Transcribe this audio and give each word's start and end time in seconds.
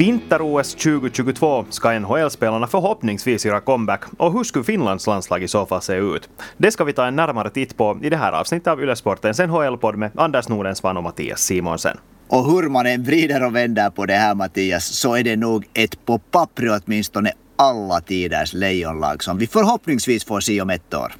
Vinter-OS 0.00 0.74
2022 0.74 1.64
ska 1.70 1.98
NHL-spelarna 1.98 2.66
förhoppningsvis 2.66 3.46
göra 3.46 3.60
comeback 3.60 4.04
och 4.18 4.32
hur 4.32 4.44
skulle 4.44 4.64
Finlands 4.64 5.06
landslag 5.06 5.42
i 5.42 5.48
så 5.48 5.66
fall 5.66 5.82
se 5.82 5.94
ut? 5.94 6.28
Det 6.56 6.70
ska 6.70 6.84
vi 6.84 6.92
ta 6.92 7.06
en 7.06 7.16
närmare 7.16 7.50
titt 7.50 7.76
på 7.76 7.98
i 8.02 8.10
det 8.10 8.16
här 8.16 8.32
avsnittet 8.32 8.66
av 8.68 8.82
Ylesportens 8.82 9.38
NHL-podd 9.38 9.96
med 9.96 10.10
Anders 10.14 10.48
Nordensvan 10.48 10.96
och 10.96 11.02
Mattias 11.02 11.40
Simonsen. 11.40 11.96
Och 12.28 12.44
hur 12.44 12.68
man 12.68 12.86
än 12.86 13.02
vrider 13.02 13.46
och 13.46 13.56
vänder 13.56 13.90
på 13.90 14.06
det 14.06 14.14
här 14.14 14.34
Mattias 14.34 14.84
så 14.84 15.16
är 15.16 15.24
det 15.24 15.36
nog 15.36 15.66
ett 15.74 16.06
på 16.06 16.18
pappret 16.18 16.82
åtminstone 16.86 17.32
alla 17.56 18.00
tiders 18.00 18.54
lejonlag 18.54 19.22
som 19.22 19.38
vi 19.38 19.46
förhoppningsvis 19.46 20.24
får 20.24 20.40
se 20.40 20.60
om 20.60 20.70
ett 20.70 20.94
år. 20.94 21.12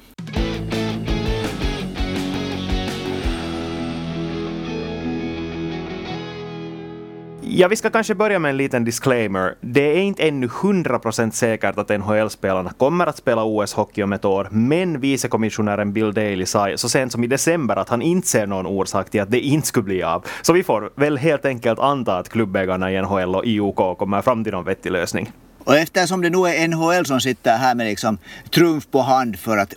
Ja, 7.53 7.67
vi 7.67 7.75
ska 7.75 7.89
kanske 7.89 8.15
börja 8.15 8.39
med 8.39 8.49
en 8.49 8.57
liten 8.57 8.83
disclaimer. 8.83 9.55
Det 9.61 9.97
är 9.97 10.01
inte 10.01 10.27
ännu 10.27 10.47
100% 10.47 11.31
säkert 11.31 11.77
att 11.77 11.89
NHL-spelarna 11.89 12.69
kommer 12.77 13.07
att 13.07 13.17
spela 13.17 13.43
OS-hockey 13.43 14.03
om 14.03 14.13
ett 14.13 14.25
år, 14.25 14.47
men 14.51 14.99
vicekommissionären 14.99 15.93
Bill 15.93 16.13
Daley 16.13 16.45
sa 16.45 16.77
så 16.77 16.89
sent 16.89 17.11
som 17.11 17.23
i 17.23 17.27
december 17.27 17.75
att 17.75 17.89
han 17.89 18.01
inte 18.01 18.27
ser 18.27 18.47
någon 18.47 18.65
orsak 18.65 19.09
till 19.09 19.21
att 19.21 19.31
det 19.31 19.39
inte 19.39 19.67
skulle 19.67 19.83
bli 19.83 20.03
av. 20.03 20.25
Så 20.41 20.53
vi 20.53 20.63
får 20.63 20.91
väl 20.95 21.17
helt 21.17 21.45
enkelt 21.45 21.79
anta 21.79 22.17
att 22.17 22.29
klubbägarna 22.29 22.91
i 22.91 23.01
NHL 23.01 23.35
och 23.35 23.45
IOK 23.45 23.97
kommer 23.97 24.21
fram 24.21 24.43
till 24.43 24.53
någon 24.53 24.65
vettig 24.65 24.91
lösning. 24.91 25.31
Och 25.63 25.77
eftersom 25.77 26.21
det 26.21 26.29
nu 26.29 26.37
är 26.37 26.67
NHL 26.67 27.05
som 27.05 27.21
sitter 27.21 27.57
här 27.57 27.75
med 27.75 27.85
liksom 27.85 28.17
trumf 28.53 28.87
på 28.91 29.01
hand 29.01 29.39
för 29.39 29.57
att 29.57 29.73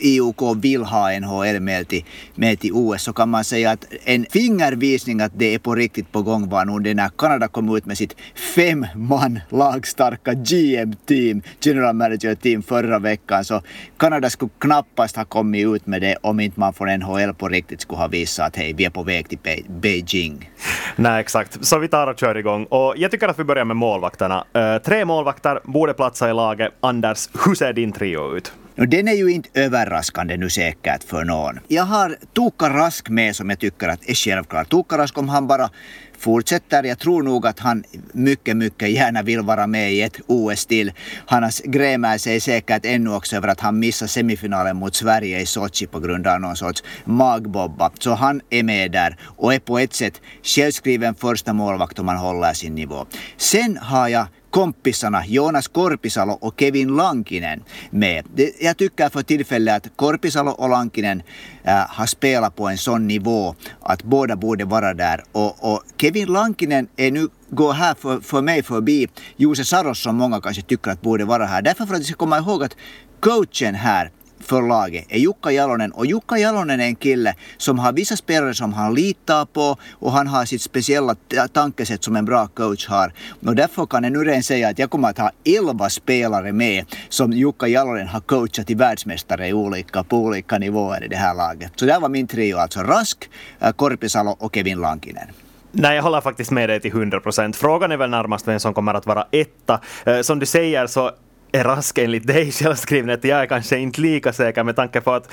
IOK 0.00 0.56
vill 0.56 0.82
ha 0.82 1.20
NHL 1.20 1.60
med 1.60 1.88
till, 1.88 2.04
med 2.34 2.60
till 2.60 2.72
OS 2.72 3.02
så 3.02 3.12
kan 3.12 3.28
man 3.28 3.44
säga 3.44 3.70
att 3.70 3.84
en 4.04 4.26
fingervisning 4.30 5.20
att 5.20 5.32
det 5.34 5.54
är 5.54 5.58
på 5.58 5.74
riktigt 5.74 6.12
på 6.12 6.22
gång 6.22 6.48
var 6.48 6.64
nog 6.64 6.84
det 6.84 6.94
när 6.94 7.08
Kanada 7.18 7.48
kom 7.48 7.76
ut 7.76 7.86
med 7.86 7.98
sitt 7.98 8.16
fem 8.54 8.86
man 8.94 9.40
lagstarka 9.48 10.34
GM-team, 10.34 11.42
General 11.60 11.94
Manager-team 11.94 12.62
förra 12.62 12.98
veckan. 12.98 13.44
Så 13.44 13.62
Kanada 13.96 14.30
skulle 14.30 14.50
knappast 14.58 15.16
ha 15.16 15.24
kommit 15.24 15.66
ut 15.66 15.86
med 15.86 16.02
det 16.02 16.16
om 16.22 16.40
inte 16.40 16.60
man 16.60 16.72
från 16.72 16.88
NHL 16.98 17.34
på 17.34 17.48
riktigt 17.48 17.80
skulle 17.80 17.98
ha 17.98 18.08
visat 18.08 18.46
att 18.46 18.56
hej, 18.56 18.72
vi 18.72 18.84
är 18.84 18.90
på 18.90 19.02
väg 19.02 19.28
till 19.28 19.38
Be 19.42 19.56
Beijing. 19.68 20.50
Nej, 20.96 21.20
exakt. 21.20 21.64
Så 21.64 21.78
vi 21.78 21.88
tar 21.88 22.06
och 22.06 22.18
kör 22.18 22.34
igång. 22.34 22.64
Och 22.64 22.94
jag 22.96 23.10
tycker 23.10 23.28
att 23.28 23.38
vi 23.38 23.44
börjar 23.44 23.64
med 23.64 23.76
målvakterna. 23.76 24.44
Uh, 24.56 24.82
tre 24.82 25.04
målvakter 25.06 25.60
borde 25.64 25.94
platsa 25.94 26.30
i 26.30 26.34
laget. 26.34 26.72
Anders, 26.80 27.28
hur 27.44 27.54
ser 27.54 27.72
din 27.72 27.92
trio 27.92 28.36
ut? 28.36 28.52
Den 28.76 29.08
är 29.08 29.12
ju 29.12 29.30
inte 29.32 29.48
överraskande 29.60 30.36
nu 30.36 30.50
säkert 30.50 31.04
för 31.04 31.24
någon. 31.24 31.58
Jag 31.68 31.82
har 31.82 32.16
Tuukka 32.34 32.68
Rask 32.68 33.08
med 33.08 33.36
som 33.36 33.50
jag 33.50 33.58
tycker 33.58 33.88
att 33.88 34.08
är 34.08 34.14
självklart. 34.14 34.68
Tuukka 34.70 34.98
Rask 34.98 35.18
om 35.18 35.28
han 35.28 35.46
bara 35.46 35.70
fortsätter. 36.18 36.82
Jag 36.84 36.98
tror 36.98 37.22
nog 37.22 37.46
att 37.46 37.58
han 37.58 37.84
mycket, 38.12 38.56
mycket 38.56 38.90
gärna 38.90 39.22
vill 39.22 39.40
vara 39.40 39.66
med 39.66 39.92
i 39.92 40.02
ett 40.02 40.20
OS 40.26 40.66
till. 40.66 40.92
Han 41.26 41.50
grämer 41.64 42.18
sig 42.18 42.40
säkert 42.40 42.84
ännu 42.84 43.14
också 43.14 43.36
över 43.36 43.48
att 43.48 43.60
han 43.60 43.78
missade 43.78 44.08
semifinalen 44.08 44.76
mot 44.76 44.94
Sverige 44.94 45.40
i 45.40 45.46
Sochi 45.46 45.86
på 45.86 46.00
grund 46.00 46.26
av 46.26 46.40
någon 46.40 46.56
sorts 46.56 46.82
magbobba. 47.04 47.90
Så 47.98 48.14
han 48.14 48.40
är 48.50 48.62
med 48.62 48.92
där 48.92 49.16
och 49.22 49.54
är 49.54 49.58
på 49.58 49.78
ett 49.78 49.94
sätt 49.94 50.20
självskriven 50.42 51.14
första 51.14 51.52
målvakt 51.52 51.98
om 51.98 52.08
han 52.08 52.16
håller 52.16 52.52
sin 52.52 52.74
nivå. 52.74 53.06
Sen 53.36 53.76
har 53.76 54.08
jag 54.08 54.26
kompisarna 54.56 55.26
Jonas 55.26 55.68
Korpisalo 55.68 56.32
och 56.32 56.54
Kevin 56.60 56.96
Lankinen 56.96 57.62
med. 57.90 58.24
Jag 58.60 58.76
tycker 58.76 59.08
för 59.08 59.22
tillfället 59.22 59.76
att 59.76 59.96
Korpisalo 59.96 60.50
och 60.50 60.68
Lankinen 60.68 61.22
äh, 61.64 61.74
har 61.88 62.06
spelat 62.06 62.56
på 62.56 62.68
en 62.68 62.78
sån 62.78 63.06
nivå 63.06 63.54
att 63.80 64.02
båda 64.02 64.36
borde 64.36 64.64
vara 64.64 64.94
där. 64.94 65.24
Och, 65.32 65.72
och 65.72 65.82
Kevin 66.00 66.28
Lankinen 66.28 66.88
är 66.96 67.10
nu 67.10 67.28
går 67.50 67.72
här 67.72 67.94
för, 67.94 68.20
för 68.20 68.42
mig 68.42 68.62
förbi 68.62 69.08
Jose 69.36 69.64
Saros 69.64 70.02
som 70.02 70.16
många 70.16 70.40
kanske 70.40 70.62
tycker 70.62 70.90
att 70.90 71.02
borde 71.02 71.24
vara 71.24 71.46
här. 71.46 71.62
Därför 71.62 71.86
för 71.86 71.94
att 71.94 72.00
vi 72.00 72.04
ska 72.04 72.14
komma 72.14 72.38
ihåg 72.38 72.64
att 72.64 72.76
coachen 73.20 73.74
här 73.74 74.10
för 74.40 74.62
laget 74.62 75.04
är 75.08 75.18
Jukka 75.18 75.50
Jalonen. 75.50 75.92
Och 75.92 76.06
Jukka 76.06 76.38
Jalonen 76.38 76.80
är 76.80 76.84
en 76.84 76.96
kille 76.96 77.34
som 77.56 77.78
har 77.78 77.92
vissa 77.92 78.16
spelare 78.16 78.54
som 78.54 78.72
han 78.72 78.94
litar 78.94 79.44
på 79.44 79.76
och 79.92 80.12
han 80.12 80.26
har 80.26 80.44
sitt 80.44 80.62
speciella 80.62 81.14
tankesätt 81.52 82.04
som 82.04 82.16
en 82.16 82.24
bra 82.24 82.46
coach 82.46 82.88
har. 82.88 83.12
Och 83.46 83.56
därför 83.56 83.86
kan 83.86 84.04
jag 84.04 84.12
nu 84.12 84.24
redan 84.24 84.42
säga 84.42 84.68
att 84.68 84.78
jag 84.78 84.90
kommer 84.90 85.08
att 85.08 85.18
ha 85.18 85.30
11 85.44 85.88
spelare 85.88 86.52
med 86.52 86.84
som 87.08 87.32
Jukka 87.32 87.66
Jalonen 87.68 88.08
har 88.08 88.20
coachat 88.20 88.66
till 88.66 88.76
världsmästare 88.76 89.48
i 89.48 89.52
olika, 89.52 90.04
på 90.04 90.16
olika 90.18 90.58
nivåer 90.58 91.04
i 91.04 91.08
det 91.08 91.16
här 91.16 91.34
laget. 91.34 91.72
Så 91.76 91.86
det 91.86 91.98
var 91.98 92.08
min 92.08 92.26
trio 92.26 92.56
alltså. 92.56 92.80
Rask, 92.80 93.30
äh, 93.60 93.72
Korpisalo 93.72 94.36
och 94.38 94.54
Kevin 94.54 94.80
Lankinen. 94.80 95.28
Nej, 95.72 95.96
jag 95.96 96.02
håller 96.02 96.20
faktiskt 96.20 96.50
med 96.50 96.68
dig 96.68 96.80
till 96.80 96.90
100 96.90 97.20
procent. 97.20 97.56
Frågan 97.56 97.92
är 97.92 97.96
väl 97.96 98.10
närmast 98.10 98.48
vem 98.48 98.60
som 98.60 98.74
kommer 98.74 98.94
att 98.94 99.06
vara 99.06 99.26
etta. 99.30 99.80
Äh, 100.04 100.20
som 100.20 100.38
du 100.38 100.46
säger 100.46 100.86
så 100.86 101.10
är 101.52 101.64
rask 101.64 101.98
enligt 101.98 102.26
dig 102.26 102.52
självskriven 102.52 103.18
jag 103.22 103.42
är 103.42 103.46
kanske 103.46 103.78
inte 103.78 104.00
lika 104.00 104.32
säker 104.32 104.64
med 104.64 104.76
tanke 104.76 105.00
på 105.00 105.12
att 105.12 105.32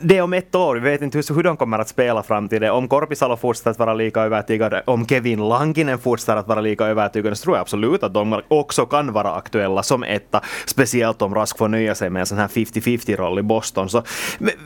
det 0.00 0.18
är 0.18 0.22
om 0.22 0.32
ett 0.32 0.54
år, 0.54 0.74
vi 0.74 0.90
vet 0.90 1.02
inte 1.02 1.18
hur, 1.18 1.34
hur 1.34 1.42
de 1.42 1.56
kommer 1.56 1.78
att 1.78 1.88
spela 1.88 2.22
fram 2.22 2.48
till 2.48 2.60
det. 2.60 2.70
Om 2.70 2.88
Korpisalo 2.88 3.36
fortsätter 3.36 3.70
att 3.70 3.78
vara 3.78 3.94
lika 3.94 4.20
övertygade, 4.20 4.82
om 4.86 5.06
Kevin 5.06 5.48
Lankinen 5.48 5.98
fortsätter 5.98 6.36
att 6.36 6.48
vara 6.48 6.60
lika 6.60 6.86
övertygande 6.86 7.36
så 7.36 7.44
tror 7.44 7.56
jag 7.56 7.60
absolut 7.60 8.02
att 8.02 8.14
de 8.14 8.40
också 8.48 8.86
kan 8.86 9.12
vara 9.12 9.34
aktuella 9.34 9.82
som 9.82 10.02
etta. 10.02 10.40
Speciellt 10.66 11.22
om 11.22 11.34
Rask 11.34 11.58
får 11.58 11.68
nöja 11.68 11.94
sig 11.94 12.10
med 12.10 12.20
en 12.20 12.26
sån 12.26 12.38
här 12.38 12.48
50-50 12.48 13.16
roll 13.16 13.38
i 13.38 13.42
Boston. 13.42 13.88
Så 13.88 14.02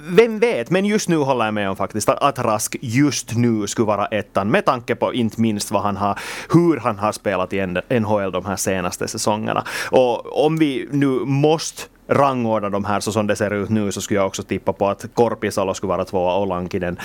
vem 0.09 0.39
vet, 0.39 0.71
men 0.71 0.85
just 0.85 1.09
nu 1.09 1.17
håller 1.17 1.45
jag 1.45 1.55
med 1.55 1.71
om 1.71 1.77
faktiskt 1.77 2.09
att 2.09 2.39
Rask 2.39 2.77
just 2.81 3.37
nu 3.37 3.67
skulle 3.67 3.87
vara 3.87 4.07
ettan 4.07 4.51
med 4.51 4.65
tanke 4.65 4.95
på 4.95 5.15
inte 5.15 5.41
minst 5.41 5.71
vad 5.71 5.83
han 5.83 5.97
har, 5.97 6.19
hur 6.53 6.77
han 6.77 6.99
har 6.99 7.13
spelat 7.13 7.53
i 7.53 7.67
NHL 8.01 8.33
de 8.33 8.45
här 8.45 8.57
senaste 8.57 9.09
säsongerna. 9.09 9.65
Och 9.91 10.45
om 10.47 10.59
vi 10.59 10.89
nu 10.99 11.25
måste 11.25 11.89
rangordna 12.09 12.71
de 12.71 12.85
här 12.85 13.01
så 13.01 13.13
som 13.13 13.27
det 13.27 13.37
ser 13.37 13.55
ut 13.55 13.69
nu 13.69 13.93
så 13.93 14.01
skulle 14.01 14.21
jag 14.21 14.27
också 14.27 14.43
tippa 14.43 14.73
på 14.73 14.89
att 14.89 15.05
Korpisalo 15.15 15.75
skulle 15.75 15.89
vara 15.89 16.05
tvåa 16.05 16.35
och 16.35 16.47
Lankinen, 16.47 16.99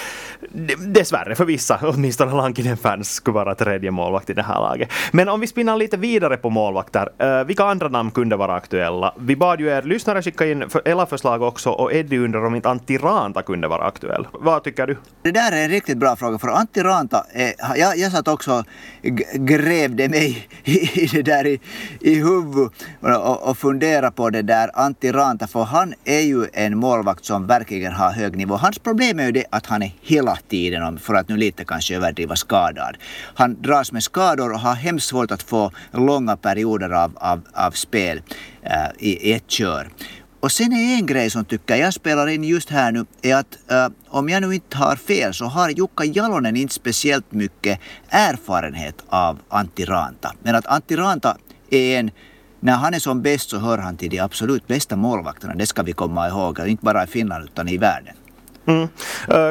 dessvärre 0.88 1.36
för 1.36 1.46
vissa, 1.46 1.80
åtminstone 1.82 2.34
Lankinen-fans, 2.34 3.14
skulle 3.14 3.36
vara 3.36 3.56
tredje 3.56 3.92
målvakt 3.92 4.30
i 4.30 4.34
det 4.34 4.44
här 4.44 4.60
laget. 4.60 4.90
Men 5.12 5.30
om 5.30 5.40
vi 5.40 5.48
spinnar 5.48 5.78
lite 5.78 5.98
vidare 5.98 6.38
på 6.38 6.50
målvakter, 6.50 7.10
eh, 7.18 7.44
vilka 7.44 7.64
andra 7.64 7.88
namn 7.88 8.12
kunde 8.12 8.36
vara 8.36 8.54
aktuella? 8.56 9.14
Vi 9.18 9.36
bad 9.36 9.60
ju 9.60 9.68
er 9.68 9.82
lyssnare 9.82 10.22
skicka 10.22 10.46
in 10.46 10.64
era 10.86 11.06
förslag 11.06 11.42
också 11.42 11.70
och 11.70 11.94
Eddie 11.94 12.18
undrar 12.18 12.46
om 12.46 12.56
inte 12.56 12.70
Antti 12.70 12.98
Ranta 12.98 13.42
kunde 13.42 13.68
vara 13.68 13.84
aktuell. 13.84 14.28
Vad 14.32 14.64
tycker 14.64 14.88
du? 14.88 14.98
Det 15.22 15.32
där 15.32 15.52
är 15.52 15.64
en 15.64 15.70
riktigt 15.70 15.98
bra 15.98 16.16
fråga 16.16 16.40
för 16.40 16.48
Antti 16.48 16.84
Ranta, 16.84 17.26
är, 17.34 17.54
jag, 17.76 17.98
jag 17.98 18.12
satt 18.12 18.28
också 18.28 18.64
grävde 19.34 20.10
mig 20.10 20.48
i, 20.64 21.06
det 21.06 21.22
där 21.22 21.48
i, 21.48 21.60
i 22.00 22.16
huvudet 22.16 22.72
och, 23.02 23.50
och 23.50 23.58
funderade 23.58 24.12
på 24.12 24.30
det 24.30 24.42
där 24.42 24.70
Antti 24.94 25.12
Ranta 25.12 25.48
för 25.48 25.64
han 25.64 25.94
är 26.06 26.20
ju 26.20 26.48
en 26.54 26.78
målvakt 26.78 27.26
som 27.26 27.48
verkligen 27.48 27.94
har 27.94 28.12
hög 28.12 28.38
nivå. 28.38 28.56
Hans 28.56 28.80
problem 28.80 29.20
är 29.20 29.26
ju 29.26 29.32
det 29.32 29.46
att 29.50 29.66
han 29.66 29.84
är 29.84 29.92
hela 30.02 30.36
tiden, 30.36 31.00
för 31.00 31.14
att 31.14 31.30
nu 31.30 31.38
lite 31.38 31.66
kanske 31.66 31.96
överdriva, 31.96 32.36
skadad. 32.36 32.98
Han 33.36 33.62
dras 33.62 33.92
med 33.92 34.04
skador 34.04 34.54
och 34.54 34.60
har 34.60 34.76
hemskt 34.76 35.08
svårt 35.08 35.32
att 35.32 35.44
få 35.44 35.72
långa 35.92 36.38
perioder 36.38 36.90
av, 36.90 37.12
av, 37.16 37.42
av 37.54 37.72
spel 37.72 38.22
äh, 38.62 38.72
i 39.00 39.34
ett 39.34 39.52
kör. 39.52 39.90
Och 40.40 40.52
sen 40.52 40.74
är 40.74 40.96
en 40.96 41.06
grej 41.06 41.30
som 41.30 41.46
tycker 41.46 41.76
jag 41.76 41.94
spelar 41.94 42.28
in 42.28 42.44
just 42.44 42.70
här 42.70 42.92
nu 42.92 43.06
är 43.22 43.36
att 43.36 43.72
äh, 43.72 43.88
om 44.08 44.30
jag 44.30 44.42
nu 44.42 44.56
inte 44.56 44.78
har 44.78 44.96
fel 44.96 45.34
så 45.34 45.46
har 45.46 45.70
Jukka 45.70 46.06
Jalonen 46.06 46.56
inte 46.56 46.74
speciellt 46.74 47.32
mycket 47.32 47.80
erfarenhet 48.10 48.96
av 49.08 49.40
Antti 49.50 49.86
Ranta. 49.86 50.34
Men 50.44 50.56
att 50.56 50.68
Antti 50.68 50.96
Ranta 50.96 51.38
är 51.70 52.00
en 52.00 52.12
när 52.64 52.74
han 52.74 52.94
är 52.94 53.00
som 53.00 53.22
bäst 53.22 53.50
så 53.50 53.58
hör 53.60 53.78
han 53.78 53.98
till 53.98 54.10
de 54.10 54.20
absolut 54.20 54.68
bästa 54.68 54.96
målvakterna. 54.96 55.56
Det 55.56 55.66
ska 55.66 55.84
vi 55.84 55.94
komma 55.94 56.28
ihåg, 56.28 56.60
inte 56.60 56.86
bara 56.86 57.04
i 57.04 57.08
Finland 57.08 57.44
utan 57.44 57.68
i 57.68 57.78
världen. 57.78 58.16
Mm. 58.66 58.88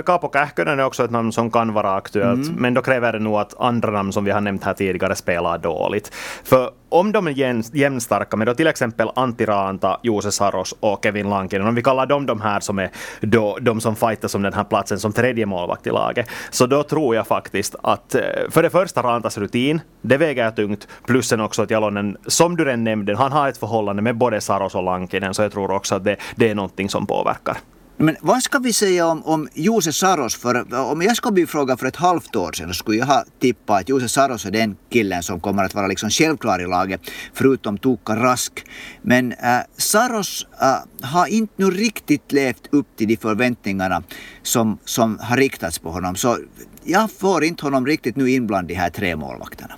Kaapo 0.02 0.30
Kähkönen 0.32 0.80
är 0.80 0.84
också 0.84 1.04
ett 1.04 1.10
namn 1.10 1.32
som 1.32 1.50
kan 1.50 1.72
vara 1.72 1.94
aktuellt, 1.94 2.48
mm. 2.48 2.60
men 2.62 2.74
då 2.74 2.82
kräver 2.82 3.12
det 3.12 3.18
nog 3.18 3.34
att 3.34 3.60
andra 3.60 3.90
namn 3.90 4.12
som 4.12 4.24
vi 4.24 4.30
har 4.30 4.40
nämnt 4.40 4.64
här 4.64 4.74
tidigare 4.74 5.14
spelar 5.14 5.58
dåligt. 5.58 6.14
För 6.44 6.70
om 6.88 7.12
de 7.12 7.26
är 7.26 7.76
jämnstarka 7.76 8.36
med 8.36 8.46
då 8.46 8.54
till 8.54 8.66
exempel 8.66 9.10
Antti 9.14 9.46
Raanta, 9.46 10.00
Jose 10.02 10.32
Saros 10.32 10.74
och 10.80 11.00
Kevin 11.02 11.30
Lankinen, 11.30 11.66
om 11.68 11.74
vi 11.74 11.82
kallar 11.82 12.06
dem 12.06 12.26
de 12.26 12.40
här 12.40 12.60
som 12.60 12.78
är 12.78 12.90
då, 13.20 13.58
de 13.60 13.80
som 13.80 13.96
fightas 13.96 14.34
om 14.34 14.42
den 14.42 14.52
här 14.52 14.64
platsen 14.64 15.00
som 15.00 15.12
tredje 15.12 15.46
målvakt 15.46 15.86
i 15.86 15.90
laget, 15.90 16.28
så 16.50 16.66
då 16.66 16.82
tror 16.82 17.14
jag 17.14 17.26
faktiskt 17.26 17.74
att 17.82 18.14
eh, 18.14 18.20
för 18.50 18.62
det 18.62 18.70
första 18.70 19.02
Raantas 19.02 19.38
rutin, 19.38 19.80
det 20.02 20.16
väger 20.16 20.50
tungt, 20.50 20.88
plus 21.06 21.28
sen 21.28 21.40
också 21.40 21.62
att 21.62 21.70
Jalonen, 21.70 22.16
som 22.26 22.56
du 22.56 22.64
redan 22.64 22.84
nämnde, 22.84 23.16
han 23.16 23.32
har 23.32 23.48
ett 23.48 23.58
förhållande 23.58 24.02
med 24.02 24.16
både 24.16 24.40
Saros 24.40 24.74
och 24.74 24.82
Lankinen, 24.82 25.34
så 25.34 25.42
jag 25.42 25.52
tror 25.52 25.70
också 25.70 25.94
att 25.94 26.04
det, 26.04 26.16
det 26.36 26.50
är 26.50 26.54
någonting 26.54 26.88
som 26.88 27.06
påverkar. 27.06 27.56
Men 27.96 28.16
vad 28.20 28.42
ska 28.42 28.58
vi 28.58 28.72
säga 28.72 29.06
om, 29.06 29.22
om 29.22 29.48
Jose 29.54 29.92
Saros? 29.92 30.36
För 30.36 30.74
om 30.74 31.02
jag 31.02 31.16
skulle 31.16 31.32
bli 31.32 31.46
frågad 31.46 31.80
för 31.80 31.86
ett 31.86 31.96
halvt 31.96 32.36
år 32.36 32.52
sedan 32.52 32.68
så 32.68 32.74
skulle 32.74 32.98
jag 32.98 33.06
ha 33.06 33.24
tippat 33.40 33.80
att 33.80 33.88
Jose 33.88 34.08
Saros 34.08 34.46
är 34.46 34.50
den 34.50 34.76
killen 34.90 35.22
som 35.22 35.40
kommer 35.40 35.64
att 35.64 35.74
vara 35.74 35.86
liksom 35.86 36.10
självklar 36.10 36.62
i 36.62 36.66
laget, 36.66 37.00
förutom 37.34 37.78
Tuukka 37.78 38.16
Rask. 38.16 38.64
Men 39.02 39.32
äh, 39.32 39.60
Saros 39.76 40.46
äh, 40.60 41.08
har 41.08 41.26
inte 41.26 41.52
nu 41.56 41.70
riktigt 41.70 42.32
levt 42.32 42.66
upp 42.70 42.86
till 42.96 43.08
de 43.08 43.16
förväntningarna 43.16 44.02
som, 44.42 44.78
som 44.84 45.18
har 45.18 45.36
riktats 45.36 45.78
på 45.78 45.90
honom. 45.90 46.16
Så 46.16 46.38
jag 46.84 47.10
får 47.10 47.44
inte 47.44 47.66
honom 47.66 47.86
riktigt 47.86 48.16
nu 48.16 48.30
in 48.30 48.46
bland 48.46 48.68
de 48.68 48.74
här 48.74 48.90
tre 48.90 49.16
målvakterna. 49.16 49.74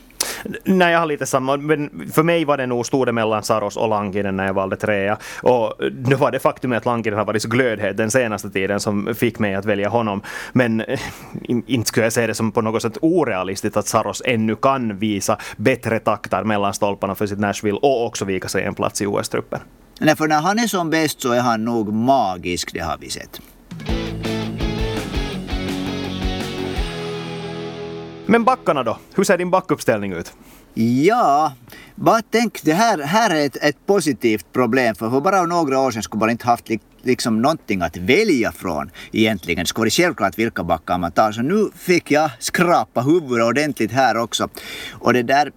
Nej, 0.65 0.93
jag 0.93 0.99
har 0.99 1.07
lite 1.07 1.27
samma. 1.27 1.57
Men 1.57 2.11
för 2.13 2.23
mig 2.23 2.45
var 2.45 2.57
det 2.57 2.67
nog 2.67 2.87
stod 2.87 3.15
mellan 3.15 3.43
Saros 3.43 3.77
och 3.77 3.89
Lankinen 3.89 4.37
när 4.37 4.47
jag 4.47 4.55
valde 4.55 4.77
trea. 4.77 5.19
Och 5.43 5.75
nu 5.93 6.15
var 6.15 6.31
det 6.31 6.39
faktum 6.39 6.73
att 6.73 6.85
Lankinen 6.85 7.19
har 7.19 7.27
varit 7.27 7.43
så 7.43 7.49
glödhet 7.49 7.97
den 7.97 8.11
senaste 8.11 8.51
tiden 8.51 8.81
som 8.81 9.15
fick 9.15 9.39
mig 9.39 9.55
att 9.55 9.65
välja 9.65 9.89
honom. 9.89 10.23
Men 10.53 10.81
eh, 10.81 11.01
inte 11.49 11.89
skulle 11.89 12.07
jag 12.07 12.13
säga 12.13 12.27
det 12.27 12.35
som 12.35 12.53
på 12.53 12.61
något 12.61 12.83
sätt 12.83 12.99
orealistiskt 13.01 13.77
att 13.77 13.87
Saros 13.87 14.23
ännu 14.25 14.57
kan 14.57 14.99
visa 14.99 15.39
bättre 15.57 15.99
takter 15.99 16.45
mellan 16.45 16.75
stolparna 16.75 17.15
för 17.15 17.27
sitt 17.27 17.39
Nashville 17.39 17.79
och 17.83 18.07
också 18.07 18.25
vika 18.25 18.49
sig 18.49 18.65
en 18.65 18.75
plats 18.75 19.03
i 19.03 19.07
OS-truppen. 19.07 19.61
Nej, 20.01 20.17
för 20.17 20.29
när 20.29 20.41
han 20.41 20.59
är 20.59 20.67
som 20.67 20.91
bäst 20.91 21.23
så 21.23 21.33
är 21.33 21.41
han 21.41 21.65
nog 21.65 21.93
magisk, 21.93 22.73
det 22.73 22.81
har 22.81 22.99
vi 23.01 23.11
sett. 23.11 23.41
Men 28.35 28.45
backarna 28.45 28.83
då? 28.83 28.99
Hur 29.15 29.25
ser 29.25 29.39
din 29.39 29.51
backuppställning 29.51 30.13
ut? 30.13 30.33
Ja, 30.75 31.53
bara 31.95 32.23
tänk, 32.31 32.63
det 32.63 32.73
här, 32.73 32.99
här 32.99 33.35
är 33.35 33.47
ett, 33.47 33.57
ett 33.57 33.87
positivt 33.87 34.53
problem 34.53 34.95
för 34.95 35.11
för 35.11 35.21
bara 35.21 35.43
några 35.43 35.79
år 35.79 35.91
sedan 35.91 36.03
skulle 36.03 36.21
man 36.21 36.31
inte 36.31 36.47
haft 36.47 36.71
liksom 37.05 37.43
någonting 37.43 37.83
att 37.83 37.97
välja 37.97 38.53
från 38.53 38.91
egentligen. 39.13 39.65
Det 39.65 39.67
skulle 39.67 39.83
vara 39.83 39.91
självklart 39.91 40.39
vilka 40.39 40.65
backar 40.65 40.99
man 40.99 41.13
tar. 41.13 41.33
Så 41.33 41.43
nu 41.43 41.71
fick 41.77 42.11
jag 42.11 42.31
skrapa 42.39 43.01
huvudet 43.01 43.47
ordentligt 43.47 43.93
här 43.93 44.17
också. 44.17 44.49
Och 44.93 45.13
det 45.13 45.23
där, 45.23 45.53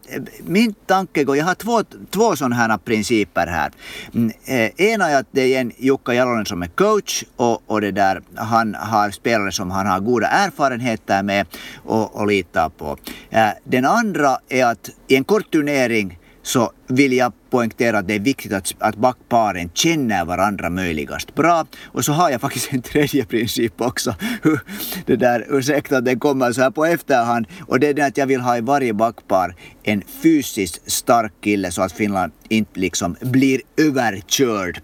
min 0.45 0.73
tanke 0.73 1.23
går, 1.23 1.37
jag 1.37 1.45
har 1.45 1.55
två, 1.55 1.83
två 2.09 2.35
sådana 2.35 2.55
här 2.55 2.77
principer 2.77 3.47
här. 3.47 3.71
Mm, 4.13 4.31
eh, 4.45 4.91
ena 4.91 5.09
är 5.09 5.19
att 5.19 5.27
det 5.31 5.55
är 5.55 5.61
en 5.61 5.71
Jukka 5.77 6.13
Jalonen 6.13 6.45
som 6.45 6.63
är 6.63 6.67
coach 6.67 7.23
och, 7.35 7.71
och 7.71 7.81
det 7.81 7.91
där, 7.91 8.21
han 8.35 8.75
har 8.75 9.11
spelare 9.11 9.51
som 9.51 9.71
han 9.71 9.87
har 9.87 9.99
goda 9.99 10.27
erfarenheter 10.27 11.23
med 11.23 11.47
och, 11.85 12.15
och 12.15 12.27
litar 12.27 12.69
på. 12.69 12.97
Eh, 13.29 13.49
den 13.63 13.85
andra 13.85 14.37
är 14.49 14.65
att 14.65 14.89
i 15.07 15.15
en 15.15 15.23
kort 15.23 15.51
turnering 15.51 16.17
så 16.47 16.71
vill 16.87 17.13
jag 17.13 17.33
poängtera 17.49 17.97
att 17.97 18.07
det 18.07 18.13
är 18.13 18.19
viktigt 18.19 18.53
att, 18.53 18.75
att 18.79 18.95
backparen 18.95 19.69
känner 19.73 20.25
varandra 20.25 20.69
möjligast 20.69 21.35
bra. 21.35 21.65
Och 21.85 22.05
så 22.05 22.11
har 22.11 22.29
jag 22.29 22.41
faktiskt 22.41 22.73
en 22.73 22.81
tredje 22.81 23.25
princip 23.25 23.81
också. 23.81 24.15
det 25.05 25.15
där, 25.15 25.45
ursäkta 25.49 25.97
att 25.97 26.05
det 26.05 26.15
kommer 26.15 26.51
så 26.51 26.61
här 26.61 26.71
på 26.71 26.85
efterhand. 26.85 27.47
Och 27.67 27.79
det 27.79 27.87
är 27.87 27.93
det 27.93 28.05
att 28.05 28.17
jag 28.17 28.27
vill 28.27 28.41
ha 28.41 28.57
i 28.57 28.61
varje 28.61 28.93
backpar 28.93 29.55
en 29.83 30.03
fysiskt 30.23 30.91
stark 30.91 31.33
kille 31.41 31.71
så 31.71 31.81
att 31.81 31.91
Finland 31.91 32.31
inte 32.49 32.79
liksom 32.79 33.15
blir 33.21 33.61
överkörd. 33.77 34.81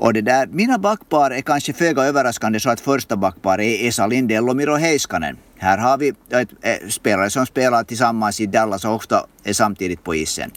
Och 0.00 0.12
det 0.12 0.20
där, 0.20 0.46
mina 0.46 0.78
backpar 0.78 1.30
är 1.30 1.40
kanske 1.40 1.72
föga 1.72 2.02
överraskande 2.02 2.60
så 2.60 2.70
att 2.70 2.80
första 2.80 3.16
backpar 3.16 3.60
är 3.60 3.88
Esa 3.88 4.06
Lindell 4.06 4.48
och 4.48 4.56
Miro 4.56 4.74
Heiskanen. 4.76 5.36
Här 5.58 5.78
har 5.78 5.98
vi 5.98 6.08
ett, 6.08 6.48
ett, 6.62 6.92
spelare 6.92 7.30
som 7.30 7.46
spelar 7.46 7.84
tillsammans 7.84 8.40
i 8.40 8.46
Dallas 8.46 8.84
och 8.84 8.94
ofta 8.94 9.26
är 9.44 9.52
samtidigt 9.52 10.04
på 10.04 10.14
isen. 10.14 10.50